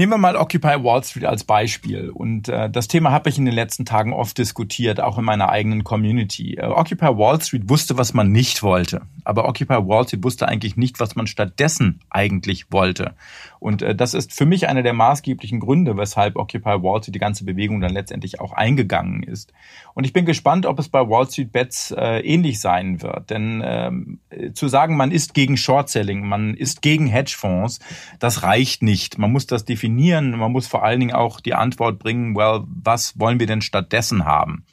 Nehmen 0.00 0.12
wir 0.14 0.16
mal 0.16 0.34
Occupy 0.34 0.82
Wall 0.82 1.04
Street 1.04 1.26
als 1.26 1.44
Beispiel. 1.44 2.08
Und 2.08 2.48
äh, 2.48 2.70
das 2.70 2.88
Thema 2.88 3.12
habe 3.12 3.28
ich 3.28 3.36
in 3.36 3.44
den 3.44 3.52
letzten 3.52 3.84
Tagen 3.84 4.14
oft 4.14 4.38
diskutiert, 4.38 4.98
auch 4.98 5.18
in 5.18 5.26
meiner 5.26 5.50
eigenen 5.50 5.84
Community. 5.84 6.54
Äh, 6.54 6.68
Occupy 6.68 7.18
Wall 7.18 7.38
Street 7.42 7.68
wusste, 7.68 7.98
was 7.98 8.14
man 8.14 8.32
nicht 8.32 8.62
wollte. 8.62 9.02
Aber 9.24 9.46
Occupy 9.46 9.74
Wall 9.74 10.06
Street 10.06 10.24
wusste 10.24 10.48
eigentlich 10.48 10.78
nicht, 10.78 11.00
was 11.00 11.16
man 11.16 11.26
stattdessen 11.26 12.00
eigentlich 12.08 12.72
wollte. 12.72 13.14
Und 13.58 13.82
äh, 13.82 13.94
das 13.94 14.14
ist 14.14 14.32
für 14.32 14.46
mich 14.46 14.68
einer 14.68 14.82
der 14.82 14.94
maßgeblichen 14.94 15.60
Gründe, 15.60 15.98
weshalb 15.98 16.36
Occupy 16.36 16.82
Wall 16.82 17.02
Street 17.02 17.16
die 17.16 17.18
ganze 17.18 17.44
Bewegung 17.44 17.82
dann 17.82 17.92
letztendlich 17.92 18.40
auch 18.40 18.54
eingegangen 18.54 19.22
ist. 19.22 19.52
Und 19.92 20.04
ich 20.04 20.14
bin 20.14 20.24
gespannt, 20.24 20.64
ob 20.64 20.78
es 20.78 20.88
bei 20.88 21.06
Wall 21.06 21.28
Street 21.28 21.52
Bets 21.52 21.90
äh, 21.90 22.20
ähnlich 22.20 22.58
sein 22.58 23.02
wird. 23.02 23.28
Denn 23.28 23.62
ähm, 23.62 24.20
zu 24.54 24.68
sagen, 24.68 24.96
man 24.96 25.10
ist 25.10 25.34
gegen 25.34 25.58
Short 25.58 25.90
Selling, 25.90 26.26
man 26.26 26.54
ist 26.54 26.80
gegen 26.80 27.06
Hedgefonds, 27.06 27.80
das 28.18 28.44
reicht 28.44 28.82
nicht. 28.82 29.18
Man 29.18 29.30
muss 29.30 29.46
das 29.46 29.66
definieren 29.66 29.89
definieren. 29.90 30.30
Man 30.30 30.52
muss 30.52 30.66
vor 30.66 30.84
allen 30.84 31.00
Dingen 31.00 31.14
auch 31.14 31.40
die 31.40 31.54
Antwort 31.54 31.98
bringen, 31.98 32.34
well, 32.34 32.64
was 32.66 33.18
wollen 33.18 33.40
wir 33.40 33.46
denn 33.46 33.62
stattdessen 33.62 34.24
haben? 34.24 34.64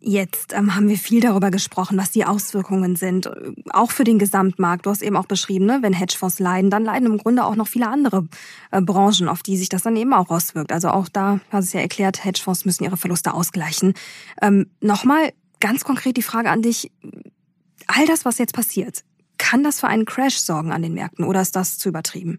Jetzt 0.00 0.52
ähm, 0.52 0.76
haben 0.76 0.88
wir 0.88 0.96
viel 0.96 1.20
darüber 1.20 1.50
gesprochen, 1.50 1.98
was 1.98 2.12
die 2.12 2.24
Auswirkungen 2.24 2.94
sind, 2.94 3.28
auch 3.70 3.90
für 3.90 4.04
den 4.04 4.20
Gesamtmarkt. 4.20 4.86
Du 4.86 4.90
hast 4.90 5.02
eben 5.02 5.16
auch 5.16 5.26
beschrieben, 5.26 5.66
ne? 5.66 5.78
wenn 5.82 5.92
Hedgefonds 5.92 6.38
leiden, 6.38 6.70
dann 6.70 6.84
leiden 6.84 7.06
im 7.06 7.18
Grunde 7.18 7.44
auch 7.44 7.56
noch 7.56 7.66
viele 7.66 7.88
andere 7.88 8.28
äh, 8.70 8.80
Branchen, 8.80 9.28
auf 9.28 9.42
die 9.42 9.56
sich 9.56 9.68
das 9.68 9.82
dann 9.82 9.96
eben 9.96 10.12
auch 10.12 10.30
auswirkt. 10.30 10.70
Also 10.70 10.90
auch 10.90 11.08
da, 11.08 11.40
hast 11.50 11.64
du 11.64 11.68
es 11.68 11.72
ja 11.72 11.80
erklärt, 11.80 12.24
Hedgefonds 12.24 12.64
müssen 12.64 12.84
ihre 12.84 12.96
Verluste 12.96 13.34
ausgleichen. 13.34 13.94
Ähm, 14.40 14.66
Nochmal 14.80 15.32
ganz 15.58 15.82
konkret 15.82 16.16
die 16.16 16.22
Frage 16.22 16.50
an 16.50 16.62
dich. 16.62 16.92
All 17.88 18.06
das, 18.06 18.24
was 18.24 18.38
jetzt 18.38 18.54
passiert, 18.54 19.02
kann 19.36 19.64
das 19.64 19.80
für 19.80 19.88
einen 19.88 20.04
Crash 20.04 20.36
sorgen 20.36 20.70
an 20.70 20.82
den 20.82 20.94
Märkten 20.94 21.24
oder 21.24 21.40
ist 21.40 21.56
das 21.56 21.76
zu 21.76 21.88
übertrieben? 21.88 22.38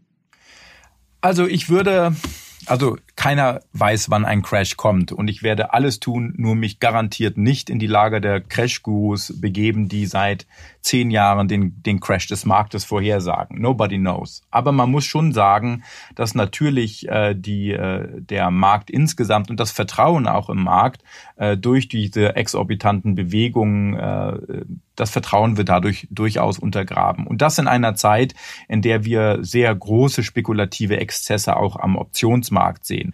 Also 1.21 1.47
ich 1.47 1.69
würde, 1.69 2.15
also 2.65 2.97
keiner 3.17 3.59
weiß, 3.73 4.09
wann 4.09 4.23
ein 4.23 4.41
Crash 4.41 4.77
kommt. 4.77 5.11
Und 5.11 5.27
ich 5.27 5.43
werde 5.43 5.73
alles 5.73 5.99
tun, 5.99 6.33
nur 6.37 6.55
mich 6.55 6.79
garantiert 6.79 7.37
nicht 7.37 7.69
in 7.69 7.77
die 7.77 7.87
Lager 7.87 8.21
der 8.21 8.39
Crash-Gurus 8.39 9.33
begeben, 9.41 9.89
die 9.89 10.05
seit 10.05 10.47
zehn 10.79 11.11
Jahren 11.11 11.49
den, 11.49 11.83
den 11.83 11.99
Crash 11.99 12.27
des 12.27 12.45
Marktes 12.45 12.85
vorhersagen. 12.85 13.59
Nobody 13.59 13.97
knows. 13.97 14.43
Aber 14.49 14.71
man 14.71 14.89
muss 14.89 15.03
schon 15.03 15.33
sagen, 15.33 15.83
dass 16.15 16.35
natürlich 16.35 17.09
äh, 17.09 17.35
die, 17.35 17.71
äh, 17.71 18.21
der 18.21 18.49
Markt 18.51 18.89
insgesamt 18.89 19.49
und 19.49 19.59
das 19.59 19.71
Vertrauen 19.71 20.25
auch 20.25 20.49
im 20.49 20.63
Markt 20.63 21.03
äh, 21.35 21.57
durch 21.57 21.89
diese 21.89 22.37
exorbitanten 22.37 23.15
Bewegungen, 23.15 23.95
äh, 23.95 24.63
das 24.99 25.09
Vertrauen 25.09 25.57
wird 25.57 25.69
dadurch 25.69 26.07
durchaus 26.11 26.59
untergraben. 26.59 27.27
Und 27.27 27.41
das 27.41 27.57
in 27.57 27.67
einer 27.67 27.95
Zeit, 27.95 28.33
in 28.67 28.81
der 28.81 29.05
wir 29.05 29.39
sehr 29.41 29.73
große 29.73 30.23
spekulative 30.23 30.97
Exzesse 30.97 31.55
auch 31.55 31.77
am 31.77 31.95
Optionsmarkt 31.95 32.85
sehen. 32.85 33.13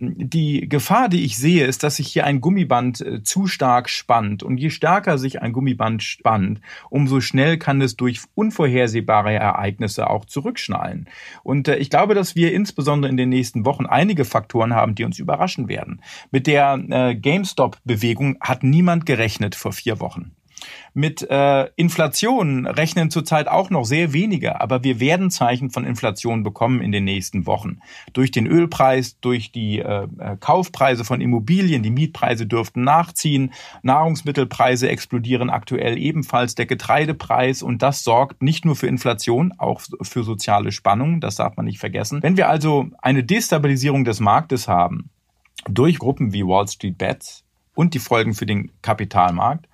die 0.00 0.68
Gefahr, 0.68 1.08
die 1.08 1.24
ich 1.24 1.36
sehe, 1.36 1.66
ist, 1.66 1.82
dass 1.82 1.96
sich 1.96 2.08
hier 2.08 2.24
ein 2.24 2.40
Gummiband 2.40 3.00
äh, 3.00 3.22
zu 3.22 3.46
stark 3.46 3.88
spannt. 3.88 4.42
Und 4.42 4.58
je 4.58 4.70
stärker 4.70 5.18
sich 5.18 5.42
ein 5.42 5.52
Gummiband 5.52 6.02
spannt, 6.02 6.60
umso 6.88 7.20
schnell 7.20 7.58
kann 7.58 7.80
es 7.80 7.96
durch 7.96 8.20
unvorhersehbare 8.34 9.32
Ereignisse 9.32 10.08
auch 10.08 10.24
zurückschnallen. 10.24 11.08
Und 11.42 11.68
äh, 11.68 11.76
ich 11.76 11.90
glaube, 11.90 12.14
dass 12.14 12.36
wir 12.36 12.52
insbesondere 12.52 13.10
in 13.10 13.16
den 13.16 13.28
nächsten 13.28 13.64
Wochen 13.64 13.86
einige 13.86 14.24
Faktoren 14.24 14.74
haben, 14.74 14.94
die 14.94 15.04
uns 15.04 15.18
überraschen 15.18 15.68
werden. 15.68 16.00
Mit 16.30 16.46
der 16.46 16.78
äh, 16.90 17.14
GameStop-Bewegung 17.16 18.36
hat 18.40 18.62
niemand 18.62 19.04
gerechnet 19.04 19.54
vor 19.56 19.72
vier 19.72 19.98
Wochen. 20.00 20.32
Mit 20.94 21.22
äh, 21.30 21.68
Inflation 21.76 22.66
rechnen 22.66 23.10
zurzeit 23.10 23.48
auch 23.48 23.70
noch 23.70 23.84
sehr 23.84 24.12
wenige, 24.12 24.60
aber 24.60 24.84
wir 24.84 25.00
werden 25.00 25.30
Zeichen 25.30 25.70
von 25.70 25.84
Inflation 25.84 26.42
bekommen 26.42 26.80
in 26.80 26.92
den 26.92 27.04
nächsten 27.04 27.46
Wochen. 27.46 27.80
Durch 28.12 28.30
den 28.30 28.46
Ölpreis, 28.46 29.18
durch 29.20 29.52
die 29.52 29.78
äh, 29.78 30.06
äh, 30.18 30.36
Kaufpreise 30.40 31.04
von 31.04 31.20
Immobilien, 31.20 31.82
die 31.82 31.90
Mietpreise 31.90 32.46
dürften 32.46 32.84
nachziehen, 32.84 33.52
Nahrungsmittelpreise 33.82 34.88
explodieren 34.88 35.50
aktuell 35.50 35.98
ebenfalls, 35.98 36.54
der 36.54 36.66
Getreidepreis 36.66 37.62
und 37.62 37.82
das 37.82 38.04
sorgt 38.04 38.42
nicht 38.42 38.64
nur 38.64 38.76
für 38.76 38.86
Inflation, 38.86 39.54
auch 39.58 39.80
für 40.02 40.24
soziale 40.24 40.72
Spannungen, 40.72 41.20
das 41.20 41.36
darf 41.36 41.56
man 41.56 41.66
nicht 41.66 41.78
vergessen. 41.78 42.22
Wenn 42.22 42.36
wir 42.36 42.48
also 42.48 42.88
eine 43.00 43.24
Destabilisierung 43.24 44.04
des 44.04 44.20
Marktes 44.20 44.68
haben, 44.68 45.10
durch 45.68 45.98
Gruppen 45.98 46.32
wie 46.32 46.44
Wall 46.44 46.68
Street 46.68 46.98
Bets 46.98 47.44
und 47.74 47.94
die 47.94 47.98
Folgen 47.98 48.34
für 48.34 48.46
den 48.46 48.70
Kapitalmarkt, 48.82 49.68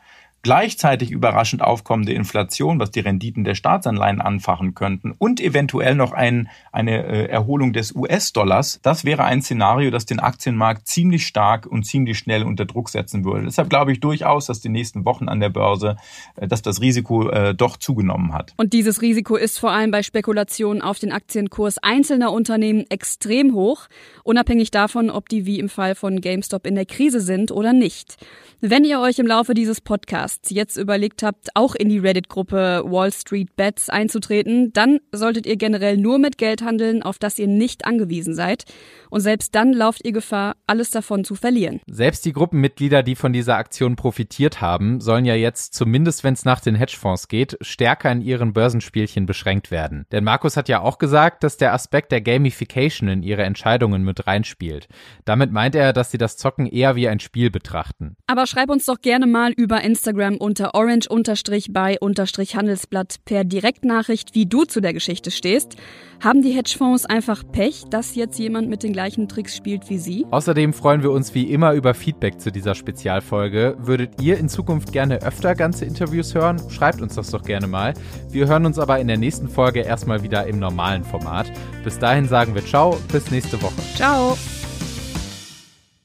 gleichzeitig 0.44 1.10
überraschend 1.10 1.62
aufkommende 1.62 2.12
Inflation, 2.12 2.78
was 2.78 2.90
die 2.90 3.00
Renditen 3.00 3.44
der 3.44 3.54
Staatsanleihen 3.54 4.20
anfachen 4.20 4.74
könnten 4.74 5.12
und 5.16 5.40
eventuell 5.40 5.94
noch 5.94 6.12
ein, 6.12 6.48
eine 6.70 7.04
äh, 7.04 7.24
Erholung 7.26 7.72
des 7.72 7.94
US-Dollars, 7.94 8.78
das 8.82 9.04
wäre 9.04 9.24
ein 9.24 9.40
Szenario, 9.40 9.90
das 9.90 10.04
den 10.04 10.20
Aktienmarkt 10.20 10.86
ziemlich 10.86 11.26
stark 11.26 11.66
und 11.66 11.84
ziemlich 11.84 12.18
schnell 12.18 12.44
unter 12.44 12.66
Druck 12.66 12.90
setzen 12.90 13.24
würde. 13.24 13.46
Deshalb 13.46 13.70
glaube 13.70 13.92
ich 13.92 14.00
durchaus, 14.00 14.46
dass 14.46 14.60
die 14.60 14.68
nächsten 14.68 15.06
Wochen 15.06 15.28
an 15.28 15.40
der 15.40 15.48
Börse, 15.48 15.96
äh, 16.36 16.46
dass 16.46 16.60
das 16.60 16.82
Risiko 16.82 17.30
äh, 17.30 17.54
doch 17.54 17.78
zugenommen 17.78 18.34
hat. 18.34 18.52
Und 18.58 18.74
dieses 18.74 19.00
Risiko 19.00 19.36
ist 19.36 19.58
vor 19.58 19.72
allem 19.72 19.90
bei 19.90 20.02
Spekulationen 20.02 20.82
auf 20.82 20.98
den 20.98 21.10
Aktienkurs 21.10 21.78
einzelner 21.78 22.32
Unternehmen 22.32 22.84
extrem 22.90 23.54
hoch, 23.54 23.86
unabhängig 24.24 24.70
davon, 24.70 25.08
ob 25.08 25.30
die 25.30 25.46
wie 25.46 25.58
im 25.58 25.70
Fall 25.70 25.94
von 25.94 26.20
GameStop 26.20 26.66
in 26.66 26.74
der 26.74 26.84
Krise 26.84 27.20
sind 27.20 27.50
oder 27.50 27.72
nicht. 27.72 28.18
Wenn 28.60 28.84
ihr 28.84 29.00
euch 29.00 29.18
im 29.18 29.26
Laufe 29.26 29.52
dieses 29.52 29.80
Podcasts 29.80 30.33
jetzt 30.48 30.76
überlegt 30.76 31.22
habt, 31.22 31.48
auch 31.54 31.74
in 31.74 31.88
die 31.88 31.98
Reddit-Gruppe 31.98 32.82
Wall 32.86 33.12
Street 33.12 33.56
Bets 33.56 33.88
einzutreten, 33.88 34.72
dann 34.72 35.00
solltet 35.12 35.46
ihr 35.46 35.56
generell 35.56 35.96
nur 35.96 36.18
mit 36.18 36.38
Geld 36.38 36.62
handeln, 36.62 37.02
auf 37.02 37.18
das 37.18 37.38
ihr 37.38 37.46
nicht 37.46 37.84
angewiesen 37.84 38.34
seid. 38.34 38.64
Und 39.10 39.20
selbst 39.20 39.54
dann 39.54 39.72
lauft 39.72 40.04
ihr 40.04 40.12
Gefahr, 40.12 40.56
alles 40.66 40.90
davon 40.90 41.24
zu 41.24 41.34
verlieren. 41.34 41.80
Selbst 41.86 42.24
die 42.24 42.32
Gruppenmitglieder, 42.32 43.02
die 43.02 43.14
von 43.14 43.32
dieser 43.32 43.56
Aktion 43.56 43.96
profitiert 43.96 44.60
haben, 44.60 45.00
sollen 45.00 45.24
ja 45.24 45.34
jetzt, 45.34 45.74
zumindest 45.74 46.24
wenn 46.24 46.34
es 46.34 46.44
nach 46.44 46.60
den 46.60 46.74
Hedgefonds 46.74 47.28
geht, 47.28 47.56
stärker 47.60 48.10
in 48.10 48.22
ihren 48.22 48.52
Börsenspielchen 48.52 49.26
beschränkt 49.26 49.70
werden. 49.70 50.06
Denn 50.12 50.24
Markus 50.24 50.56
hat 50.56 50.68
ja 50.68 50.80
auch 50.80 50.98
gesagt, 50.98 51.44
dass 51.44 51.56
der 51.56 51.72
Aspekt 51.72 52.12
der 52.12 52.20
Gamification 52.20 53.08
in 53.08 53.22
ihre 53.22 53.42
Entscheidungen 53.42 54.02
mit 54.02 54.26
reinspielt. 54.26 54.88
Damit 55.24 55.52
meint 55.52 55.74
er, 55.74 55.92
dass 55.92 56.10
sie 56.10 56.18
das 56.18 56.36
Zocken 56.36 56.66
eher 56.66 56.96
wie 56.96 57.08
ein 57.08 57.20
Spiel 57.20 57.50
betrachten. 57.50 58.16
Aber 58.26 58.46
schreib 58.46 58.70
uns 58.70 58.84
doch 58.84 59.00
gerne 59.00 59.26
mal 59.26 59.52
über 59.52 59.80
Instagram 60.24 60.38
unter 60.38 60.74
orange-by-handelsblatt 60.74 63.16
per 63.24 63.44
Direktnachricht, 63.44 64.34
wie 64.34 64.46
du 64.46 64.64
zu 64.64 64.80
der 64.80 64.92
Geschichte 64.92 65.30
stehst. 65.30 65.76
Haben 66.22 66.42
die 66.42 66.50
Hedgefonds 66.52 67.06
einfach 67.06 67.42
Pech, 67.50 67.84
dass 67.90 68.14
jetzt 68.14 68.38
jemand 68.38 68.68
mit 68.68 68.84
den 68.84 68.92
gleichen 68.92 69.28
Tricks 69.28 69.56
spielt 69.56 69.90
wie 69.90 69.98
sie? 69.98 70.24
Außerdem 70.30 70.72
freuen 70.72 71.02
wir 71.02 71.10
uns 71.10 71.34
wie 71.34 71.52
immer 71.52 71.74
über 71.74 71.92
Feedback 71.92 72.40
zu 72.40 72.50
dieser 72.50 72.74
Spezialfolge. 72.74 73.76
Würdet 73.78 74.22
ihr 74.22 74.38
in 74.38 74.48
Zukunft 74.48 74.92
gerne 74.92 75.20
öfter 75.22 75.54
ganze 75.54 75.84
Interviews 75.84 76.34
hören? 76.34 76.58
Schreibt 76.70 77.02
uns 77.02 77.16
das 77.16 77.30
doch 77.30 77.42
gerne 77.42 77.66
mal. 77.66 77.92
Wir 78.30 78.46
hören 78.46 78.64
uns 78.66 78.78
aber 78.78 79.00
in 79.00 79.08
der 79.08 79.18
nächsten 79.18 79.48
Folge 79.48 79.80
erstmal 79.80 80.22
wieder 80.22 80.46
im 80.46 80.58
normalen 80.58 81.04
Format. 81.04 81.52
Bis 81.82 81.98
dahin 81.98 82.28
sagen 82.28 82.54
wir 82.54 82.64
ciao, 82.64 82.98
bis 83.12 83.30
nächste 83.30 83.60
Woche. 83.60 83.74
Ciao. 83.96 84.38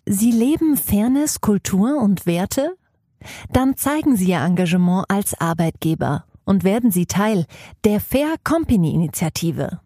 Sie 0.06 0.32
leben 0.32 0.76
Fairness, 0.76 1.40
Kultur 1.40 2.02
und 2.02 2.26
Werte? 2.26 2.74
Dann 3.52 3.78
zeigen 3.78 4.16
Sie 4.16 4.30
Ihr 4.30 4.42
Engagement 4.42 5.06
als 5.10 5.40
Arbeitgeber 5.40 6.26
und 6.46 6.64
werden 6.64 6.92
Sie 6.92 7.06
Teil 7.06 7.46
der 7.84 8.00
Fair 8.00 8.36
Company 8.44 8.94
Initiative. 8.94 9.80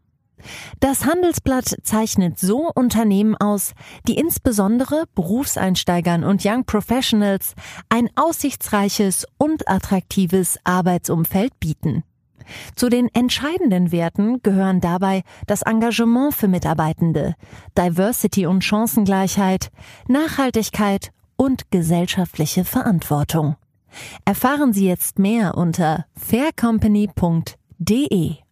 Das 0.79 1.05
Handelsblatt 1.05 1.77
zeichnet 1.83 2.37
so 2.39 2.69
Unternehmen 2.73 3.35
aus, 3.35 3.73
die 4.07 4.15
insbesondere 4.15 5.05
Berufseinsteigern 5.15 6.23
und 6.23 6.43
Young 6.45 6.65
Professionals 6.65 7.55
ein 7.89 8.09
aussichtsreiches 8.15 9.25
und 9.37 9.69
attraktives 9.69 10.57
Arbeitsumfeld 10.63 11.59
bieten. 11.59 12.03
Zu 12.75 12.89
den 12.89 13.07
entscheidenden 13.13 13.93
Werten 13.93 14.41
gehören 14.43 14.81
dabei 14.81 15.23
das 15.47 15.61
Engagement 15.61 16.33
für 16.33 16.49
Mitarbeitende, 16.49 17.35
Diversity 17.77 18.45
und 18.45 18.63
Chancengleichheit, 18.65 19.71
Nachhaltigkeit 20.07 21.11
und 21.35 21.71
gesellschaftliche 21.71 22.65
Verantwortung. 22.65 23.55
Erfahren 24.25 24.73
Sie 24.73 24.87
jetzt 24.87 25.19
mehr 25.19 25.55
unter 25.55 26.07
faircompany.de. 26.15 28.42